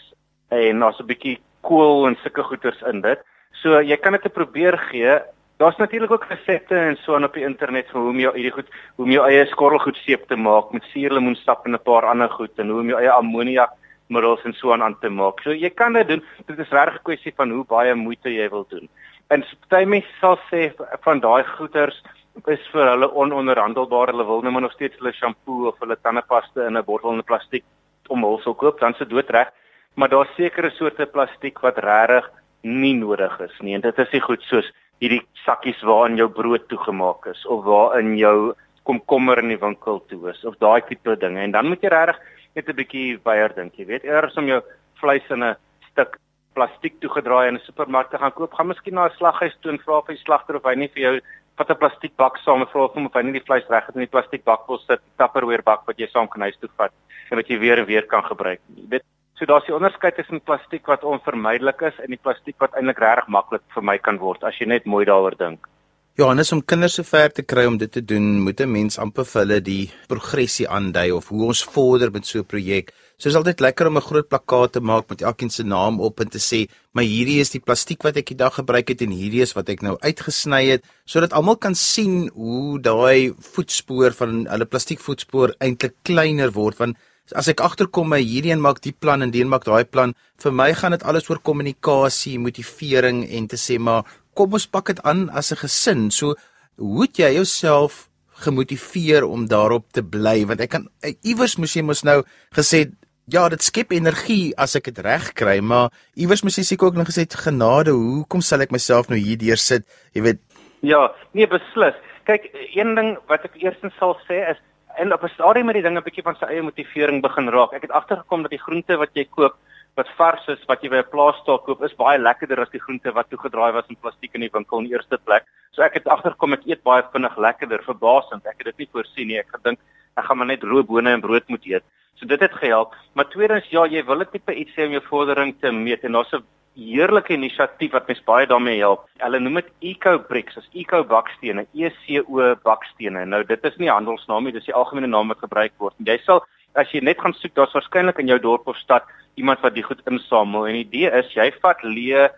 en 0.52 0.80
daar's 0.84 1.00
'n 1.00 1.08
bietjie 1.08 1.38
kool 1.62 2.08
en 2.08 2.18
sulke 2.24 2.44
goeders 2.44 2.82
in 2.92 3.02
dit. 3.02 3.20
So 3.62 3.80
jy 3.82 3.98
kan 3.98 4.14
dit 4.14 4.34
probeer 4.34 4.78
gee. 4.92 5.20
Daar's 5.58 5.78
natuurlik 5.78 6.12
ook 6.12 6.26
resepte 6.30 6.76
en 6.76 6.98
so 6.98 7.16
op 7.16 7.34
die 7.34 7.46
internet 7.46 7.88
vir 7.92 8.02
hoe 8.02 8.10
om 8.10 8.20
jou 8.20 8.34
hierdie 8.34 8.52
goed, 8.52 8.68
hoe 8.96 9.06
om 9.06 9.12
jou 9.12 9.26
eie 9.28 9.46
skorrelgoed 9.46 9.96
seep 9.96 10.28
te 10.28 10.36
maak 10.36 10.72
met 10.74 10.84
suurlemoensap 10.84 11.66
en 11.66 11.74
'n 11.74 11.84
paar 11.84 12.06
ander 12.06 12.30
goed 12.30 12.60
en 12.60 12.70
hoe 12.70 12.80
om 12.80 12.90
jou 12.90 13.00
eie 13.00 13.12
ammoniak 13.12 13.72
middels 14.10 14.44
en 14.44 14.54
so 14.54 14.74
aan 14.74 14.84
aan 14.84 15.00
te 15.00 15.10
maak. 15.10 15.40
So 15.42 15.52
jy 15.52 15.70
kan 15.70 15.94
dit 15.94 16.08
doen. 16.08 16.24
Dit 16.48 16.60
is 16.60 16.70
regtig 16.70 16.96
'n 16.96 17.04
kwessie 17.04 17.34
van 17.36 17.52
hoe 17.52 17.66
baie 17.66 17.96
moeite 17.96 18.30
jy 18.30 18.50
wil 18.50 18.66
doen. 18.70 18.90
En 19.30 19.44
party 19.70 19.86
mense 19.86 20.10
sal 20.20 20.38
sê 20.52 20.74
van 21.02 21.20
daai 21.20 21.44
goeders 21.44 22.04
is 22.48 22.68
vir 22.74 22.90
hulle 22.90 23.10
ononderhandelbaar. 23.24 24.12
Hulle 24.12 24.26
wil 24.26 24.42
net 24.42 24.54
maar 24.54 24.66
nog 24.66 24.74
steeds 24.74 24.98
hulle 25.00 25.14
shampoo 25.14 25.68
of 25.70 25.80
hulle 25.80 25.98
tandepasta 26.02 26.68
in 26.68 26.78
'n 26.78 26.86
bottel 26.86 27.14
in 27.14 27.24
plastiek 27.24 27.64
omhulsel 28.10 28.54
koop, 28.54 28.80
dan 28.80 28.94
se 28.94 29.06
doodreg. 29.06 29.52
Maar 29.96 30.10
daar's 30.10 30.36
sekere 30.36 30.72
soorte 30.72 31.06
plastiek 31.06 31.60
wat 31.60 31.78
regtig 31.78 32.30
nie 32.62 32.96
nodig 32.96 33.40
is 33.40 33.60
nie. 33.62 33.76
En 33.76 33.82
dit 33.82 34.00
is 34.00 34.12
nie 34.12 34.22
goed 34.22 34.42
soos 34.42 34.72
hierdie 35.00 35.22
sakkies 35.46 35.82
waarin 35.82 36.18
jou 36.18 36.30
brood 36.30 36.68
toegemaak 36.68 37.26
is 37.26 37.46
of 37.46 37.64
waarin 37.64 38.18
jou 38.18 38.54
komkommer 38.84 39.40
in 39.40 39.50
die 39.50 39.60
winkel 39.60 40.00
toe 40.10 40.30
is 40.30 40.44
of 40.46 40.58
daai 40.58 40.82
tipe 40.82 41.16
dinge. 41.20 41.40
En 41.40 41.52
dan 41.52 41.68
moet 41.68 41.82
jy 41.82 41.90
regtig 41.90 42.20
net 42.56 42.70
'n 42.70 42.76
bietjie 42.76 43.20
weier 43.24 43.54
dink, 43.56 43.76
jy 43.76 43.86
weet, 43.86 44.04
eers 44.04 44.38
om 44.38 44.48
jou 44.48 44.62
vleis 45.02 45.30
in 45.30 45.44
'n 45.44 45.56
stuk 45.92 46.18
plastiek 46.54 47.00
toegedraai 47.02 47.48
in 47.48 47.56
'n 47.56 47.66
supermark 47.66 48.10
te 48.10 48.18
gaan 48.18 48.32
koop, 48.32 48.54
gaan 48.54 48.68
miskien 48.68 48.94
na 48.94 49.06
'n 49.06 49.18
slaghuis 49.18 49.56
toe 49.62 49.72
en 49.72 49.80
vra 49.80 50.02
vir 50.02 50.16
die 50.16 50.24
slagter 50.24 50.56
of 50.56 50.64
hy 50.64 50.76
nie 50.76 50.92
vir 50.96 51.04
jou 51.04 51.22
vat 51.58 51.70
'n 51.70 51.82
plastiekbak 51.82 52.38
saam 52.38 52.62
en 52.62 52.68
vra 52.68 52.88
hom 52.94 53.06
of 53.06 53.14
hy 53.14 53.24
nie 53.24 53.40
die 53.40 53.48
vleis 53.48 53.68
reg 53.70 53.86
het 53.86 53.96
in 53.96 54.06
die 54.06 54.14
plastiekbak 54.16 54.68
wil 54.68 54.80
sit, 54.88 55.02
tupperware 55.18 55.64
bak 55.64 55.86
wat 55.88 56.00
jy 56.00 56.08
saam 56.08 56.28
kan 56.28 56.42
huis 56.42 56.58
toe 56.60 56.70
vat 56.78 56.92
en 57.32 57.38
wat 57.38 57.48
jy 57.48 57.60
weer 57.60 57.80
en 57.80 57.86
weer 57.86 58.06
kan 58.08 58.24
gebruik. 58.24 58.60
Jy 58.76 58.88
weet, 58.90 59.06
so 59.38 59.46
daar's 59.46 59.66
die 59.66 59.76
onderskeid 59.76 60.16
tussen 60.16 60.42
plastiek 60.42 60.88
wat 60.88 61.04
onvermydelik 61.04 61.82
is 61.82 62.00
en 62.00 62.10
die 62.10 62.22
plastiek 62.22 62.56
wat 62.60 62.74
eintlik 62.74 63.00
regtig 63.00 63.28
maklik 63.28 63.62
vermy 63.76 63.98
kan 63.98 64.18
word 64.18 64.44
as 64.44 64.58
jy 64.60 64.66
net 64.66 64.86
mooi 64.86 65.06
daaroor 65.06 65.38
dink. 65.38 65.68
Johannes 66.14 66.52
om 66.54 66.60
kinders 66.62 66.94
so 67.00 67.04
ver 67.04 67.32
te 67.34 67.42
kry 67.42 67.64
om 67.66 67.78
dit 67.82 67.90
te 67.92 68.02
doen, 68.02 68.40
moet 68.46 68.62
'n 68.62 68.72
mens 68.72 69.00
amper 69.00 69.26
vir 69.26 69.42
hulle 69.42 69.62
die 69.62 69.92
progressie 70.08 70.68
aandui 70.70 71.12
of 71.12 71.30
hoe 71.30 71.48
ons 71.48 71.64
vorder 71.64 72.12
met 72.12 72.26
so 72.26 72.40
'n 72.40 72.46
projek. 72.46 72.94
So 73.24 73.30
is 73.32 73.38
altyd 73.40 73.62
lekker 73.64 73.88
om 73.88 73.96
'n 73.98 74.04
groot 74.04 74.28
plakkaat 74.28 74.72
te 74.74 74.82
maak 74.82 75.08
met 75.08 75.22
elkeen 75.22 75.50
se 75.50 75.64
naam 75.64 76.02
op 76.02 76.20
en 76.20 76.28
te 76.28 76.40
sê, 76.40 76.68
"Maar 76.92 77.04
hierdie 77.04 77.40
is 77.40 77.52
die 77.52 77.62
plastiek 77.62 78.04
wat 78.04 78.18
ek 78.18 78.26
die 78.26 78.36
dag 78.36 78.54
gebruik 78.54 78.90
het 78.90 79.02
en 79.02 79.12
hierdie 79.12 79.42
is 79.42 79.54
wat 79.54 79.70
ek 79.70 79.82
nou 79.82 79.98
uitgesny 80.02 80.66
het," 80.72 80.84
sodat 81.06 81.32
almal 81.32 81.56
kan 81.56 81.74
sien 81.74 82.30
hoe 82.36 82.80
daai 82.82 83.34
voetspoor 83.40 84.12
van 84.12 84.46
hulle 84.46 84.66
plastiekvoetspoor 84.66 85.56
eintlik 85.62 85.94
kleiner 86.04 86.52
word 86.52 86.78
want 86.78 86.98
as 87.32 87.48
ek 87.48 87.62
agterkom 87.62 88.10
my 88.10 88.20
hierdie 88.22 88.52
een 88.52 88.62
maak 88.62 88.82
die 88.82 88.96
plan 89.00 89.22
en 89.22 89.32
die 89.32 89.42
een 89.42 89.50
maak 89.50 89.64
daai 89.64 89.86
plan, 89.86 90.14
vir 90.38 90.52
my 90.52 90.74
gaan 90.74 90.92
dit 90.92 91.04
alles 91.04 91.30
oor 91.30 91.40
kommunikasie, 91.40 92.38
motivering 92.40 93.30
en 93.30 93.48
te 93.48 93.56
sê 93.56 93.80
maar 93.80 94.04
kom 94.36 94.52
ons 94.54 94.68
pak 94.68 94.86
dit 94.86 95.02
aan 95.04 95.30
as 95.30 95.52
'n 95.52 95.56
gesin. 95.56 96.12
So 96.12 96.36
hoe 96.76 97.02
het 97.02 97.18
jy 97.18 97.34
jouself 97.34 98.10
gemotiveer 98.34 99.24
om 99.24 99.48
daarop 99.48 99.86
te 99.94 100.02
bly 100.02 100.46
want 100.46 100.60
ek 100.60 100.70
kan 100.70 100.90
iewers 101.22 101.58
moes 101.58 101.74
jy 101.74 101.82
mos 101.82 102.04
nou 102.04 102.24
gesê 102.52 102.92
ja 103.32 103.48
dit 103.50 103.62
skep 103.62 103.92
energie 103.92 104.54
as 104.58 104.76
ek 104.76 104.92
dit 104.92 105.00
reg 105.06 105.32
kry 105.34 105.60
maar 105.62 105.92
iewers 106.16 106.44
moes 106.44 106.58
jy 106.58 106.64
seker 106.64 106.88
ook 106.88 107.00
nog 107.00 107.08
gesê 107.08 107.26
genade 107.28 107.92
hoekom 107.92 108.42
sal 108.42 108.62
ek 108.62 108.72
myself 108.72 109.10
nou 109.10 109.20
hier 109.20 109.38
deur 109.38 109.58
sit 109.58 109.88
jy 110.14 110.22
weet 110.22 110.40
ja 110.82 111.12
nee 111.34 111.48
beslis 111.48 111.96
kyk 112.26 112.52
een 112.76 112.96
ding 112.96 113.18
wat 113.28 113.46
ek 113.46 113.56
eerstens 113.64 113.96
sal 114.00 114.18
sê 114.28 114.44
is 114.52 114.60
en 115.00 115.14
op 115.14 115.24
'n 115.24 115.36
stadium 115.36 115.66
met 115.66 115.76
die 115.76 115.84
dinge 115.84 116.00
'n 116.00 116.04
bietjie 116.04 116.24
van 116.24 116.36
sy 116.36 116.46
eie 116.46 116.62
motivering 116.62 117.22
begin 117.22 117.50
raak 117.50 117.74
ek 117.74 117.88
het 117.88 117.92
agtergekom 117.92 118.44
dat 118.44 118.52
die 118.52 118.66
groente 118.66 118.98
wat 118.98 119.16
jy 119.16 119.26
koop 119.26 119.56
wat 119.96 120.10
vars 120.18 120.46
is 120.50 120.62
wat 120.70 120.82
jy 120.82 120.90
by 120.90 121.02
'n 121.02 121.12
plaasstal 121.14 121.60
koop 121.66 121.84
is 121.84 121.94
baie 121.94 122.18
lekkerder 122.18 122.60
as 122.62 122.72
die 122.74 122.82
groente 122.82 123.14
wat 123.14 123.30
toegedraai 123.30 123.74
was 123.74 123.90
in 123.90 123.96
plastiek 124.02 124.34
in 124.34 124.42
die 124.42 124.54
winkel 124.54 124.80
in 124.80 124.86
die 124.86 124.94
eerste 124.94 125.18
plek. 125.18 125.46
So 125.72 125.82
ek 125.84 125.94
het 125.94 126.08
agtergekom 126.08 126.54
ek 126.54 126.66
eet 126.66 126.84
baie 126.84 127.04
vinnig 127.14 127.38
lekkerder, 127.38 127.84
verbasend. 127.84 128.46
Ek 128.46 128.58
het 128.58 128.66
dit 128.66 128.78
nie 128.78 128.90
voorsien 128.92 129.28
nie. 129.28 129.40
Ek 129.40 129.54
gedink 129.54 129.80
ek 130.18 130.26
gaan 130.26 130.38
maar 130.38 130.48
net 130.48 130.64
roe 130.64 130.84
bone 130.84 131.10
en 131.10 131.22
brood 131.22 131.48
moet 131.48 131.66
eet. 131.66 131.84
So 132.16 132.26
dit 132.26 132.40
het 132.40 132.54
gehelp. 132.54 132.94
Maar 133.14 133.30
tweedens 133.30 133.70
ja, 133.70 133.86
jy 133.86 134.04
wil 134.06 134.24
dit 134.24 134.32
tipe 134.32 134.54
iets 134.54 134.74
sê 134.76 134.86
om 134.86 134.92
jou 134.92 135.02
vordering 135.10 135.56
te 135.60 135.72
meet 135.72 136.04
en 136.04 136.12
daar's 136.12 136.34
'n 136.34 136.44
heerlike 136.76 137.34
inisiatief 137.34 137.92
wat 137.92 138.08
mens 138.08 138.24
baie 138.26 138.48
daarmee 138.48 138.80
help. 138.80 139.06
Hulle 139.18 139.40
noem 139.40 139.62
dit 139.62 139.72
Eco 139.82 140.18
Bricks, 140.20 140.58
as 140.58 140.70
Eco 140.74 141.04
bakstene, 141.04 141.68
E 141.74 141.90
C 141.90 142.24
O 142.28 142.56
bakstene. 142.64 143.26
Nou 143.26 143.44
dit 143.44 143.66
is 143.66 143.78
nie 143.78 143.90
handelsnaam 143.90 144.44
nie, 144.44 144.52
dis 144.52 144.66
die 144.66 144.74
algemene 144.74 145.08
naam 145.08 145.28
wat 145.28 145.40
gebruik 145.40 145.74
word. 145.78 145.94
En 146.00 146.06
jy 146.06 146.18
sal 146.26 146.44
as 146.76 146.92
jy 146.92 147.02
net 147.02 147.20
gaan 147.22 147.34
soek, 147.34 147.54
daar's 147.54 147.74
waarskynlik 147.74 148.20
in 148.20 148.28
jou 148.28 148.40
dorp 148.40 148.68
of 148.68 148.78
stad 148.78 149.04
iemand 149.36 149.62
wat 149.62 149.76
die 149.76 149.84
goed 149.84 150.02
insamel 150.10 150.68
en 150.68 150.74
die 150.74 150.86
idee 150.86 151.12
is 151.20 151.30
jy 151.34 151.52
vat 151.62 151.84
leë 151.84 152.30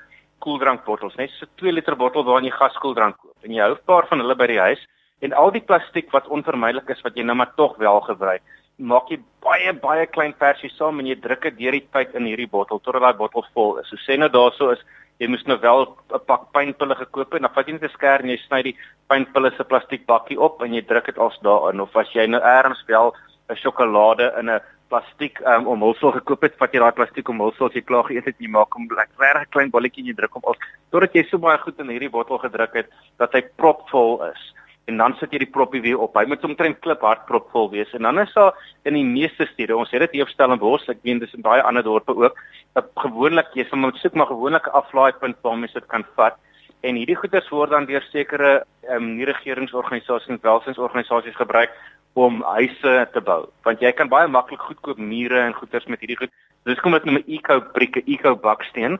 koeldrankbottels, 0.43 1.15
net 1.17 1.31
so 1.39 1.47
2 1.61 1.71
liter 1.71 1.95
bottel 1.95 2.25
waarin 2.27 2.49
jy 2.49 2.55
gaskoeldrank 2.55 3.17
koop 3.21 3.47
en 3.47 3.55
jy 3.55 3.61
hou 3.63 3.73
'n 3.73 3.85
paar 3.87 4.07
van 4.07 4.19
hulle 4.19 4.35
by 4.35 4.47
die 4.47 4.59
huis 4.59 4.81
en 5.21 5.33
al 5.33 5.51
die 5.51 5.63
plastiek 5.63 6.11
wat 6.11 6.27
onvermydelik 6.27 6.89
is 6.89 7.01
wat 7.05 7.15
jy 7.15 7.23
nou 7.23 7.35
maar 7.35 7.53
tog 7.55 7.77
wel 7.77 8.01
gebruik, 8.01 8.41
maak 8.77 9.09
jy 9.09 9.19
baie 9.45 9.71
baie 9.79 10.05
klein 10.11 10.33
versie 10.39 10.69
saam 10.75 10.99
en 10.99 11.07
jy 11.07 11.15
druk 11.21 11.47
dit 11.47 11.57
deur 11.59 11.77
die 11.77 11.87
tyd 11.93 12.15
in 12.19 12.27
hierdie 12.27 12.51
bottel 12.51 12.81
totdat 12.83 13.01
daai 13.01 13.19
bottel 13.21 13.45
vol 13.53 13.77
is. 13.79 13.87
So 13.89 14.01
sê 14.03 14.17
nou 14.19 14.29
daarso 14.29 14.73
is 14.73 14.83
jy 15.19 15.29
moes 15.31 15.45
nou 15.47 15.57
wel 15.61 15.87
'n 15.87 16.19
pak 16.27 16.51
pynpille 16.51 16.95
gekoop 16.95 17.31
het 17.31 17.39
en 17.39 17.47
dan 17.47 17.55
vat 17.55 17.67
jy 17.67 17.73
net 17.73 17.83
'n 17.83 17.95
skêr 17.95 18.19
en 18.23 18.29
jy 18.29 18.37
sny 18.37 18.61
die 18.63 18.77
pynpille 19.09 19.51
se 19.55 19.63
plastiek 19.63 20.05
bakkie 20.05 20.39
op 20.39 20.61
en 20.61 20.73
jy 20.73 20.81
druk 20.81 21.05
dit 21.05 21.17
als 21.17 21.39
daarin 21.39 21.81
of 21.81 21.95
as 21.95 22.11
jy 22.13 22.27
nou 22.27 22.41
eers 22.41 22.83
wel 22.87 23.13
'n 23.49 23.55
sjokolade 23.55 24.33
in 24.39 24.49
'n 24.49 24.61
plastiek 24.89 25.39
um, 25.41 25.67
omhulsel 25.67 26.11
gekoop 26.11 26.41
het, 26.41 26.57
vat 26.57 26.73
jy 26.73 26.79
daai 26.79 26.91
plastiek 26.91 27.29
omhulsel 27.29 27.67
as 27.67 27.73
jy 27.73 27.81
klaar 27.81 28.03
geëet 28.03 28.25
het, 28.25 28.35
jy 28.39 28.49
maak 28.49 28.73
hom 28.73 28.87
regtig 28.89 29.49
klein 29.49 29.71
bolletjie 29.71 30.03
en 30.03 30.09
jy 30.11 30.15
druk 30.15 30.33
hom 30.33 30.43
op 30.43 30.57
totdat 30.91 31.15
jy 31.15 31.23
so 31.23 31.37
baie 31.37 31.57
goed 31.57 31.79
in 31.79 31.89
hierdie 31.89 32.09
bottel 32.09 32.37
gedruk 32.37 32.73
het 32.73 32.89
dat 33.17 33.33
hy 33.33 33.41
propvol 33.57 34.23
is. 34.29 34.53
En 34.85 34.97
dan 34.97 35.15
sit 35.17 35.31
jy 35.31 35.39
die 35.41 35.49
propie 35.49 35.81
weer 35.81 35.97
op. 35.97 36.15
Hy 36.15 36.25
moet 36.29 36.43
omtrent 36.43 36.79
kliphard 36.79 37.25
propvol 37.25 37.71
wees. 37.71 37.93
En 37.93 38.05
dan 38.05 38.19
is 38.19 38.33
daar 38.33 38.53
in 38.83 38.93
die 38.93 39.05
meeste 39.05 39.47
stede, 39.53 39.77
ons 39.77 39.91
het 39.91 39.99
dit 40.05 40.11
hier 40.11 40.27
op 40.27 40.29
Stellenbosch, 40.29 40.89
ek 40.89 41.01
weet 41.01 41.19
dis 41.19 41.33
in 41.33 41.41
baie 41.41 41.63
ander 41.63 41.83
dorpe 41.83 42.13
ook, 42.13 42.37
'n 42.75 42.83
gewoonlik 42.95 43.49
jy 43.53 43.65
sal 43.65 43.79
moet 43.79 43.97
soek 43.97 44.13
maar 44.13 44.27
gewoonlik 44.27 44.67
'n 44.67 44.77
aflaaipunt 44.81 45.37
waar 45.41 45.57
mens 45.57 45.73
dit 45.73 45.87
kan 45.87 46.05
vat. 46.15 46.37
En 46.83 46.95
hierdie 46.95 47.15
goeders 47.15 47.49
word 47.49 47.69
dan 47.69 47.85
deur 47.85 48.05
sekere 48.11 48.65
ehm 48.83 48.95
um, 48.95 49.15
nie 49.17 49.25
regeringsorganisasies 49.25 50.29
en 50.29 50.39
welsynsorganisasies 50.41 51.35
gebruik 51.35 51.71
om 52.15 52.41
huise 52.55 52.93
te 53.11 53.21
bou 53.21 53.41
want 53.67 53.81
jy 53.83 53.91
kan 53.91 54.09
baie 54.11 54.27
maklik 54.31 54.61
goedkoop 54.63 54.99
mure 55.11 55.41
en 55.43 55.55
goeders 55.57 55.87
met 55.91 55.99
hierdie 55.99 56.19
goed 56.21 56.31
dis 56.69 56.79
kom 56.83 56.95
dit 56.95 57.07
noem 57.07 57.19
'n 57.19 57.31
eco 57.37 57.59
brieke 57.75 58.01
eco 58.07 58.35
baksteen 58.35 58.97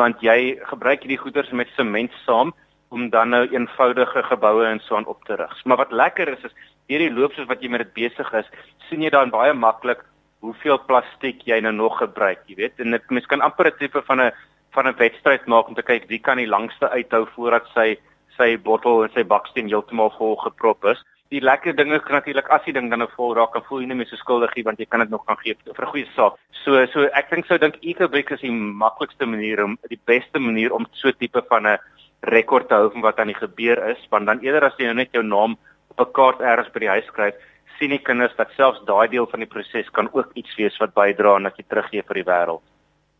want 0.00 0.20
jy 0.20 0.58
gebruik 0.72 1.04
hierdie 1.04 1.22
goeders 1.22 1.50
met 1.52 1.70
sement 1.76 2.12
saam 2.24 2.52
om 2.88 3.10
dan 3.10 3.28
nou 3.28 3.46
eenvoudige 3.48 4.22
geboue 4.22 4.66
en 4.66 4.80
so 4.80 4.96
aan 4.96 5.06
op 5.06 5.24
te 5.24 5.34
rig. 5.34 5.64
Maar 5.64 5.76
wat 5.76 5.92
lekker 5.92 6.28
is 6.28 6.44
is 6.44 6.54
hierdie 6.86 7.12
loop 7.12 7.32
soos 7.32 7.48
wat 7.50 7.62
jy 7.62 7.68
met 7.68 7.82
dit 7.82 7.94
besig 7.94 8.32
is 8.32 8.50
sien 8.88 9.02
jy 9.02 9.10
dan 9.10 9.30
baie 9.30 9.52
maklik 9.52 10.04
hoeveel 10.44 10.78
plastiek 10.86 11.42
jy 11.48 11.60
nou 11.60 11.72
nog 11.74 11.98
gebruik 11.98 12.44
jy 12.46 12.56
weet? 12.56 12.78
En 12.78 12.90
dit 12.90 13.10
mens 13.10 13.26
kan 13.26 13.40
amper 13.40 13.66
'n 13.66 13.78
tipe 13.78 14.02
van 14.02 14.20
'n 14.20 14.32
van 14.76 14.88
'n 14.88 14.98
wedstryd 14.98 15.46
maak 15.46 15.68
om 15.68 15.74
te 15.74 15.82
kyk 15.82 16.08
wie 16.08 16.18
kan 16.18 16.36
die 16.36 16.52
langste 16.56 16.88
uithou 16.90 17.26
voordat 17.34 17.66
sy 17.74 17.96
sy 18.36 18.56
bottel 18.56 19.04
en 19.04 19.12
sy 19.14 19.24
baksteen 19.24 19.68
heeltemal 19.68 20.12
vol 20.18 20.36
geprop 20.36 20.84
is. 20.84 21.02
Die 21.32 21.40
lekker 21.40 21.74
dinge 21.76 21.98
kan 22.00 22.12
natuurlik 22.12 22.48
as 22.54 22.64
die 22.64 22.72
ding 22.72 22.90
dan 22.90 22.98
nou 22.98 23.08
vol 23.16 23.34
raak 23.34 23.56
en 23.56 23.64
voel 23.68 23.80
jy 23.80 23.86
nie 23.86 23.96
meer 23.98 24.06
so 24.06 24.16
skuldig 24.16 24.54
nie 24.54 24.64
want 24.64 24.78
jy 24.78 24.86
kan 24.86 25.00
dit 25.00 25.10
nog 25.10 25.24
gaan 25.26 25.40
gee 25.42 25.56
vir 25.64 25.84
'n 25.86 25.92
goeie 25.92 26.06
saak. 26.14 26.34
So 26.64 26.86
so 26.86 27.08
ek 27.20 27.30
dink 27.30 27.46
sou 27.46 27.58
dink 27.58 27.76
EcoBrick 27.82 28.30
is 28.30 28.40
die 28.40 28.52
maklikste 28.52 29.26
manier 29.26 29.64
om 29.64 29.78
die 29.88 30.00
beste 30.06 30.38
manier 30.38 30.72
om 30.72 30.86
so 30.92 31.10
tipe 31.10 31.42
van 31.48 31.66
'n 31.66 31.78
rekord 32.22 32.68
te 32.68 32.74
hou 32.74 32.90
van 32.92 33.02
wat 33.02 33.18
aan 33.18 33.32
die 33.32 33.42
gebeur 33.42 33.82
is 33.90 34.06
want 34.10 34.26
dan 34.26 34.40
eerder 34.40 34.64
as 34.64 34.78
jy 34.78 34.86
nou 34.86 34.94
net 34.94 35.12
jou 35.12 35.22
naam 35.22 35.56
op 35.90 36.00
'n 36.00 36.12
kaart 36.12 36.40
ergens 36.40 36.72
by 36.72 36.80
die 36.80 36.94
huis 36.94 37.06
skryf 37.06 37.34
sien 37.78 37.90
die 37.90 38.02
kinders 38.02 38.36
dat 38.38 38.52
selfs 38.56 38.80
daai 38.88 39.08
deel 39.08 39.26
van 39.30 39.40
die 39.40 39.50
proses 39.50 39.90
kan 39.92 40.08
ook 40.12 40.32
iets 40.34 40.56
wees 40.56 40.78
wat 40.82 40.94
bydra 40.94 41.34
aan 41.36 41.48
dat 41.48 41.58
jy 41.58 41.64
teruggee 41.68 42.02
vir 42.02 42.14
die 42.14 42.28
wêreld. 42.30 42.64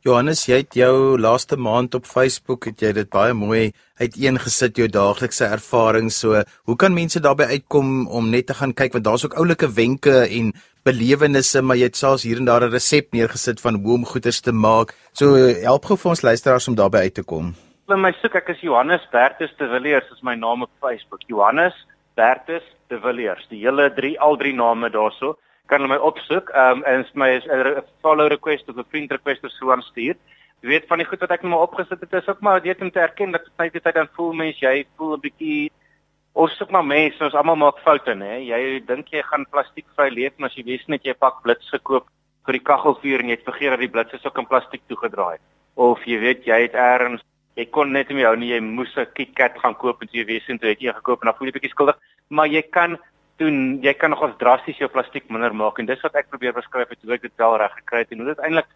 Johannes, 0.07 0.45
jy 0.47 0.61
het 0.61 0.77
jou 0.79 1.19
laaste 1.19 1.57
maand 1.59 1.97
op 1.99 2.07
Facebook 2.07 2.69
het 2.69 2.83
jy 2.85 2.93
dit 2.95 3.09
baie 3.11 3.35
mooi 3.35 3.73
uiteengesit 3.99 4.79
jou 4.79 4.87
daaglikse 4.87 5.49
ervarings. 5.51 6.21
So, 6.23 6.45
hoe 6.71 6.77
kan 6.79 6.95
mense 6.95 7.21
daarbey 7.21 7.49
uitkom 7.57 8.07
om 8.07 8.31
net 8.31 8.47
te 8.47 8.55
gaan 8.55 8.75
kyk 8.77 8.95
want 8.95 9.09
daar's 9.09 9.27
ook 9.27 9.35
oulike 9.35 9.73
wenke 9.75 10.23
en 10.29 10.55
belewennisse, 10.87 11.63
maar 11.63 11.81
jy 11.81 11.91
het 11.91 11.99
selfs 11.99 12.23
hier 12.23 12.39
en 12.39 12.47
daar 12.47 12.69
'n 12.69 12.71
resep 12.71 13.13
neergesit 13.13 13.61
van 13.61 13.83
hoe 13.83 13.95
om 13.95 14.07
goeders 14.07 14.41
te 14.41 14.53
maak. 14.53 14.95
So, 15.13 15.35
help 15.35 15.85
gou 15.85 15.97
vir 15.97 16.11
ons 16.11 16.23
luisteraars 16.23 16.69
om 16.69 16.77
daarbey 16.77 17.01
uit 17.01 17.15
te 17.15 17.25
kom. 17.25 17.55
Vir 17.87 18.01
my 18.03 18.11
soek 18.19 18.35
ek 18.35 18.49
is 18.51 18.63
Johannes 18.67 19.05
Bertus 19.13 19.53
de 19.61 19.67
Villiers 19.71 20.07
is 20.11 20.23
my 20.27 20.33
naam 20.35 20.65
op 20.65 20.71
Facebook. 20.83 21.21
Johannes 21.31 21.75
Bertus 22.19 22.65
de 22.91 22.99
Villiers. 22.99 23.45
Die 23.47 23.61
hele 23.63 23.85
drie 23.95 24.17
al 24.19 24.35
drie 24.41 24.55
name 24.55 24.91
daarso. 24.91 25.37
kan 25.71 25.83
hulle 25.83 25.93
my 25.93 25.99
opsoek. 26.09 26.51
Ehm 26.51 26.79
um, 26.79 26.85
en 26.85 27.05
my 27.15 27.29
'n 27.39 27.85
follow 28.03 28.27
request 28.27 28.69
of 28.69 28.77
'n 28.77 28.91
friend 28.91 29.11
request 29.11 29.45
of 29.45 29.51
so 29.51 29.71
aanstuur. 29.71 30.17
Jy 30.63 30.69
weet 30.69 30.89
van 30.89 30.99
die 30.99 31.07
goed 31.07 31.21
wat 31.21 31.31
ek 31.31 31.43
nou 31.43 31.51
maar 31.51 31.67
opgesit 31.69 32.01
het 32.01 32.13
is 32.13 32.29
ook 32.29 32.41
maar 32.41 32.61
weet 32.61 32.83
om 32.83 32.91
te 32.91 33.01
erken 33.01 33.31
dat 33.31 33.47
tyd 33.57 33.73
tot 33.73 33.83
tyd 33.83 33.95
dan 33.95 34.09
voel 34.17 34.33
mens 34.33 34.59
jy 34.59 34.87
voel 34.97 35.15
'n 35.17 35.21
bietjie 35.21 35.71
of 36.35 36.51
soek 36.51 36.71
maar 36.71 36.85
mense 36.85 37.25
ons 37.25 37.35
almal 37.35 37.57
maak 37.57 37.79
foute 37.79 38.15
nê. 38.15 38.43
Jy 38.51 38.83
dink 38.87 39.09
jy 39.09 39.23
gaan 39.23 39.47
plastiek 39.51 39.87
vry 39.97 40.09
leef 40.11 40.33
maar 40.39 40.49
as 40.49 40.57
jy 40.57 40.65
weet 40.65 40.89
net 40.89 41.05
jy 41.05 41.15
pak 41.15 41.43
blits 41.43 41.71
gekoop 41.71 42.07
vir 42.47 42.53
die 42.53 42.67
kaggelvuur 42.67 43.21
en 43.21 43.29
jy 43.29 43.37
het 43.37 43.51
vergeet 43.51 43.71
dat 43.71 43.79
die 43.79 43.95
blits 43.95 44.13
is 44.13 44.27
ook 44.27 44.39
in 44.39 44.47
plastiek 44.47 44.83
toegedraai. 44.89 45.39
Of 45.77 46.05
jy 46.05 46.19
weet 46.19 46.45
jy 46.47 46.61
het 46.63 46.75
eers 46.75 47.23
jy 47.57 47.67
kon 47.73 47.93
net 47.93 48.11
nie 48.13 48.25
hou 48.25 48.37
nie. 48.37 48.53
Jy 48.53 48.61
moes 48.61 48.97
'n 48.97 49.07
KitKat 49.15 49.59
gaan 49.59 49.75
koop 49.75 50.03
en 50.03 50.09
jy 50.13 50.25
weet 50.25 50.47
jy 50.47 50.59
het 50.61 50.83
een 50.83 50.95
gekoop 50.95 51.23
en 51.23 51.31
dan 51.31 51.37
voel 51.39 51.49
jy 51.49 51.53
bietjie 51.53 51.75
skuldig, 51.75 51.97
maar 52.29 52.47
jy 52.47 52.63
kan 52.63 52.99
doen 53.39 53.83
jy 53.83 53.93
kan 53.95 54.11
nogals 54.11 54.37
drasties 54.39 54.79
jou 54.79 54.89
plastiek 54.89 55.29
minder 55.31 55.53
maak 55.53 55.79
en 55.79 55.87
dis 55.87 56.03
wat 56.03 56.15
ek 56.15 56.31
probeer 56.31 56.53
beskryf 56.53 56.89
het 56.89 57.03
hoe 57.03 57.15
ek 57.15 57.23
dit 57.23 57.33
wel 57.37 57.57
reg 57.59 57.73
gekry 57.81 57.99
het 57.99 58.13
en 58.13 58.19
hoe 58.19 58.29
dit 58.35 58.39
eintlik 58.39 58.67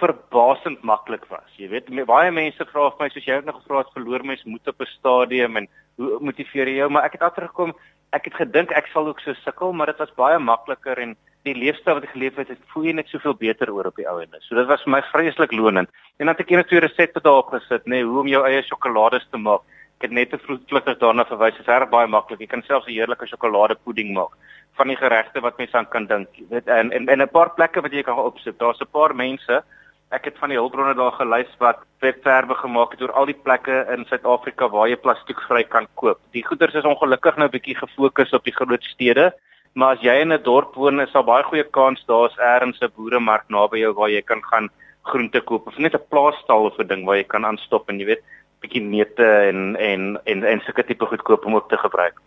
verbasend 0.00 0.82
maklik 0.82 1.24
was. 1.28 1.50
Jy 1.56 1.68
weet 1.68 1.90
baie 2.06 2.30
mense 2.30 2.64
vra 2.72 2.90
vir 2.90 3.00
my 3.00 3.08
soos 3.10 3.26
jy 3.26 3.36
ook 3.36 3.44
nog 3.44 3.62
gevra 3.62 3.78
het 3.78 3.94
verloor 3.94 4.24
mens 4.24 4.44
moed 4.44 4.68
op 4.68 4.80
'n 4.80 4.86
stadium 4.98 5.56
en 5.56 5.68
hoe 5.96 6.18
motiveer 6.20 6.68
jy 6.68 6.76
jou? 6.76 6.90
Maar 6.90 7.04
ek 7.04 7.12
het 7.12 7.22
agtergekom 7.22 7.74
ek 8.12 8.24
het 8.24 8.34
gedink 8.34 8.72
ek 8.72 8.86
sal 8.92 9.06
ook 9.06 9.20
so 9.20 9.34
sukkel 9.44 9.72
maar 9.72 9.86
dit 9.86 9.98
was 9.98 10.14
baie 10.14 10.38
makliker 10.38 10.98
en 10.98 11.16
die 11.48 11.54
leefstyl 11.54 11.94
wat 11.94 12.04
ek 12.04 12.14
geleef 12.14 12.36
het, 12.36 12.48
het 12.48 12.72
voel 12.72 12.92
net 12.92 13.08
soveel 13.08 13.34
beter 13.34 13.72
oor 13.72 13.86
op 13.90 13.96
die 13.96 14.08
ou 14.08 14.20
ende. 14.20 14.40
So 14.40 14.54
dit 14.54 14.66
was 14.66 14.82
vir 14.82 14.92
my 14.92 15.02
vreeslik 15.12 15.52
lonend. 15.52 15.88
En 16.18 16.26
dan 16.26 16.34
het 16.34 16.40
ek 16.40 16.50
eendag 16.50 16.68
twee 16.68 16.80
resepte 16.80 17.20
daarop 17.20 17.48
gesit, 17.54 17.86
nê, 17.86 18.00
nee, 18.00 18.04
hoe 18.04 18.20
om 18.20 18.28
jou 18.28 18.44
eie 18.46 18.62
sjokolades 18.62 19.26
te 19.30 19.38
maak. 19.38 19.62
Ek 19.98 20.08
het 20.08 20.12
net 20.12 20.32
'n 20.32 20.44
vroegvlugtig 20.44 20.98
daarna 20.98 21.24
verwys. 21.24 21.56
Dit 21.56 21.60
is 21.60 21.66
reg 21.66 21.90
baie 21.90 22.06
maklik. 22.06 22.40
Jy 22.40 22.46
kan 22.46 22.62
selfs 22.62 22.86
'n 22.86 22.92
heerlike 22.92 23.26
sjokoladepudding 23.26 24.12
maak 24.12 24.32
van 24.76 24.88
die 24.88 24.96
geregte 24.96 25.40
wat 25.40 25.58
mens 25.58 25.72
aan 25.72 25.88
kan 25.88 26.06
dink. 26.06 26.28
Jy 26.32 26.46
weet 26.48 26.68
en 26.68 26.92
en 26.92 27.22
'n 27.22 27.28
paar 27.28 27.50
plekke 27.50 27.80
wat 27.80 27.92
jy 27.92 28.02
kan 28.02 28.16
opsoek. 28.16 28.58
Daar's 28.58 28.80
'n 28.80 28.92
paar 28.92 29.14
mense 29.14 29.62
Ek 30.10 30.24
het 30.26 30.38
van 30.42 30.50
die 30.50 30.58
hulpbronne 30.58 30.96
daar 30.98 31.12
gelys 31.14 31.50
wat 31.62 31.84
webwerwe 32.02 32.56
gemaak 32.58 32.96
het 32.96 33.02
oor 33.04 33.12
al 33.14 33.28
die 33.30 33.36
plekke 33.46 33.84
in 33.94 34.02
Suid-Afrika 34.08 34.66
waar 34.72 34.88
jy 34.90 34.96
plastiekvry 34.98 35.62
kan 35.70 35.86
koop. 36.00 36.18
Die 36.34 36.42
goederes 36.42 36.74
is 36.80 36.88
ongelukkig 36.88 37.36
nou 37.38 37.46
'n 37.46 37.54
bietjie 37.54 37.76
gefokus 37.78 38.34
op 38.34 38.44
die 38.44 38.56
groot 38.56 38.82
stede, 38.82 39.30
maar 39.74 39.96
as 39.96 40.02
jy 40.02 40.20
in 40.20 40.32
'n 40.32 40.42
dorp 40.42 40.74
woon, 40.74 41.00
is 41.00 41.12
daar 41.12 41.24
baie 41.24 41.44
goeie 41.44 41.64
kans 41.64 42.04
daar's 42.06 42.36
eers 42.38 42.80
'n 42.80 42.92
boeremark 42.96 43.48
naby 43.48 43.78
jou 43.78 43.92
waar 43.94 44.10
jy 44.10 44.22
kan 44.22 44.42
gaan 44.42 44.68
groente 45.02 45.40
koop 45.40 45.66
of 45.66 45.78
net 45.78 45.94
'n 45.94 46.08
plaasstal 46.08 46.66
of 46.66 46.78
'n 46.78 46.86
ding 46.86 47.04
waar 47.04 47.16
jy 47.16 47.24
kan 47.24 47.44
aanstop 47.44 47.88
en 47.88 47.98
jy 47.98 48.06
weet 48.06 48.22
bietjie 48.60 48.82
neute 48.82 49.24
en 49.24 49.76
en 49.76 50.18
en 50.24 50.44
en 50.44 50.60
sulke 50.60 50.84
tipe 50.84 51.06
goedkoop 51.06 51.44
om 51.44 51.54
ook 51.54 51.68
te 51.68 51.76
gebruik. 51.76 52.20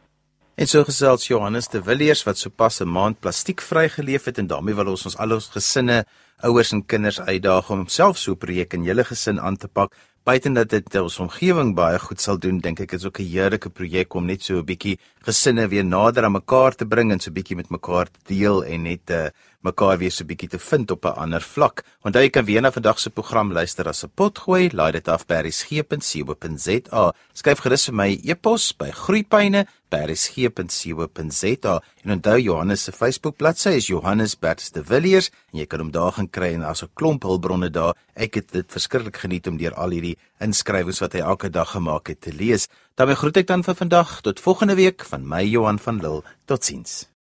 En 0.56 0.68
so 0.68 0.84
gesels 0.84 1.28
Johannes 1.28 1.68
de 1.68 1.82
Villiers 1.82 2.24
wat 2.24 2.38
sopas 2.38 2.82
'n 2.82 2.90
maand 2.90 3.20
plastiek 3.20 3.62
vrygeleef 3.62 4.26
het 4.26 4.38
en 4.38 4.48
daarmee 4.48 4.76
wil 4.76 4.88
ons 4.88 5.06
ons 5.06 5.18
al 5.18 5.32
ons 5.32 5.50
gesinne, 5.50 6.06
ouers 6.44 6.74
en 6.76 6.86
kinders 6.86 7.22
uitdaag 7.22 7.70
om 7.72 7.88
self 7.88 8.18
so 8.18 8.36
projek 8.36 8.74
in 8.74 8.84
julle 8.84 9.06
gesin 9.08 9.40
aan 9.40 9.58
te 9.58 9.68
pak. 9.68 9.96
Buiten 10.24 10.56
dat 10.56 10.70
dit 10.72 10.96
ons 10.96 11.18
omgewing 11.20 11.74
baie 11.76 11.98
goed 12.00 12.22
sal 12.24 12.38
doen, 12.40 12.62
dink 12.64 12.80
ek 12.80 12.94
is 12.96 13.06
ook 13.06 13.20
'n 13.20 13.28
heerlike 13.28 13.70
projek 13.70 14.16
om 14.16 14.26
net 14.26 14.44
so 14.44 14.60
'n 14.60 14.66
bietjie 14.66 14.98
gesinne 15.26 15.68
weer 15.68 15.84
nader 15.84 16.24
aan 16.24 16.32
mekaar 16.32 16.76
te 16.76 16.86
bring 16.86 17.12
en 17.12 17.20
so 17.20 17.30
'n 17.30 17.34
bietjie 17.34 17.56
met 17.56 17.70
mekaar 17.70 18.06
te 18.06 18.20
deel 18.28 18.64
en 18.64 18.84
net 18.84 19.10
uh, 19.10 19.28
mekaar 19.64 19.98
weer 19.98 20.12
so 20.12 20.24
'n 20.24 20.28
bietjie 20.28 20.50
te 20.50 20.60
vind 20.60 20.92
op 20.92 21.06
'n 21.06 21.18
ander 21.24 21.42
vlak. 21.42 21.84
Onthou 22.04 22.24
jy 22.24 22.30
kan 22.30 22.46
weer 22.46 22.62
na 22.62 22.72
vandag 22.72 23.00
se 23.00 23.10
program 23.10 23.52
luister 23.52 23.88
as 23.88 24.04
'n 24.04 24.12
potgooi, 24.16 24.70
laai 24.72 24.92
dit 24.92 25.08
af 25.08 25.26
by 25.26 25.42
resgep.co.za. 25.44 27.14
Skryf 27.34 27.60
gerus 27.60 27.86
vir 27.86 27.96
my 27.96 28.20
e-pos 28.24 28.78
by 28.78 28.92
groeipyne@resgep.co.za 28.92 31.82
en 32.04 32.12
onthou 32.12 32.40
Johannes 32.40 32.84
se 32.84 32.92
Facebook 32.92 33.38
bladsy 33.38 33.70
is 33.70 33.88
Johannes 33.88 34.40
Berts 34.40 34.72
de 34.72 34.84
Villiers 34.84 35.30
en 35.52 35.60
jy 35.60 35.66
kan 35.66 35.80
hom 35.80 35.92
daar 35.92 36.12
gaan 36.12 36.30
kry 36.34 36.54
en 36.58 36.66
as 36.66 36.84
'n 36.84 36.92
klomp 36.94 37.24
hulpbronne 37.24 37.70
daar. 37.70 37.96
Ek 38.16 38.36
het 38.36 38.52
dit 38.52 38.66
verskriklik 38.72 39.18
geniet 39.18 39.48
om 39.48 39.58
deur 39.58 39.74
al 39.74 39.90
hierdie 39.96 40.18
inskrywings 40.40 41.00
wat 41.00 41.14
hy 41.14 41.20
elke 41.20 41.50
dag 41.50 41.72
gemaak 41.72 42.08
het 42.08 42.22
te 42.22 42.34
lees. 42.34 42.68
daarmee 42.96 43.16
groet 43.16 43.38
ek 43.38 43.48
dan 43.48 43.64
vir 43.64 43.76
vandag 43.76 44.22
tot 44.22 44.40
volgende 44.40 44.76
week 44.76 45.06
van 45.06 45.28
my 45.28 45.44
Johan 45.44 45.80
van 45.80 46.02
Lille. 46.02 46.24
Totsiens. 46.46 47.13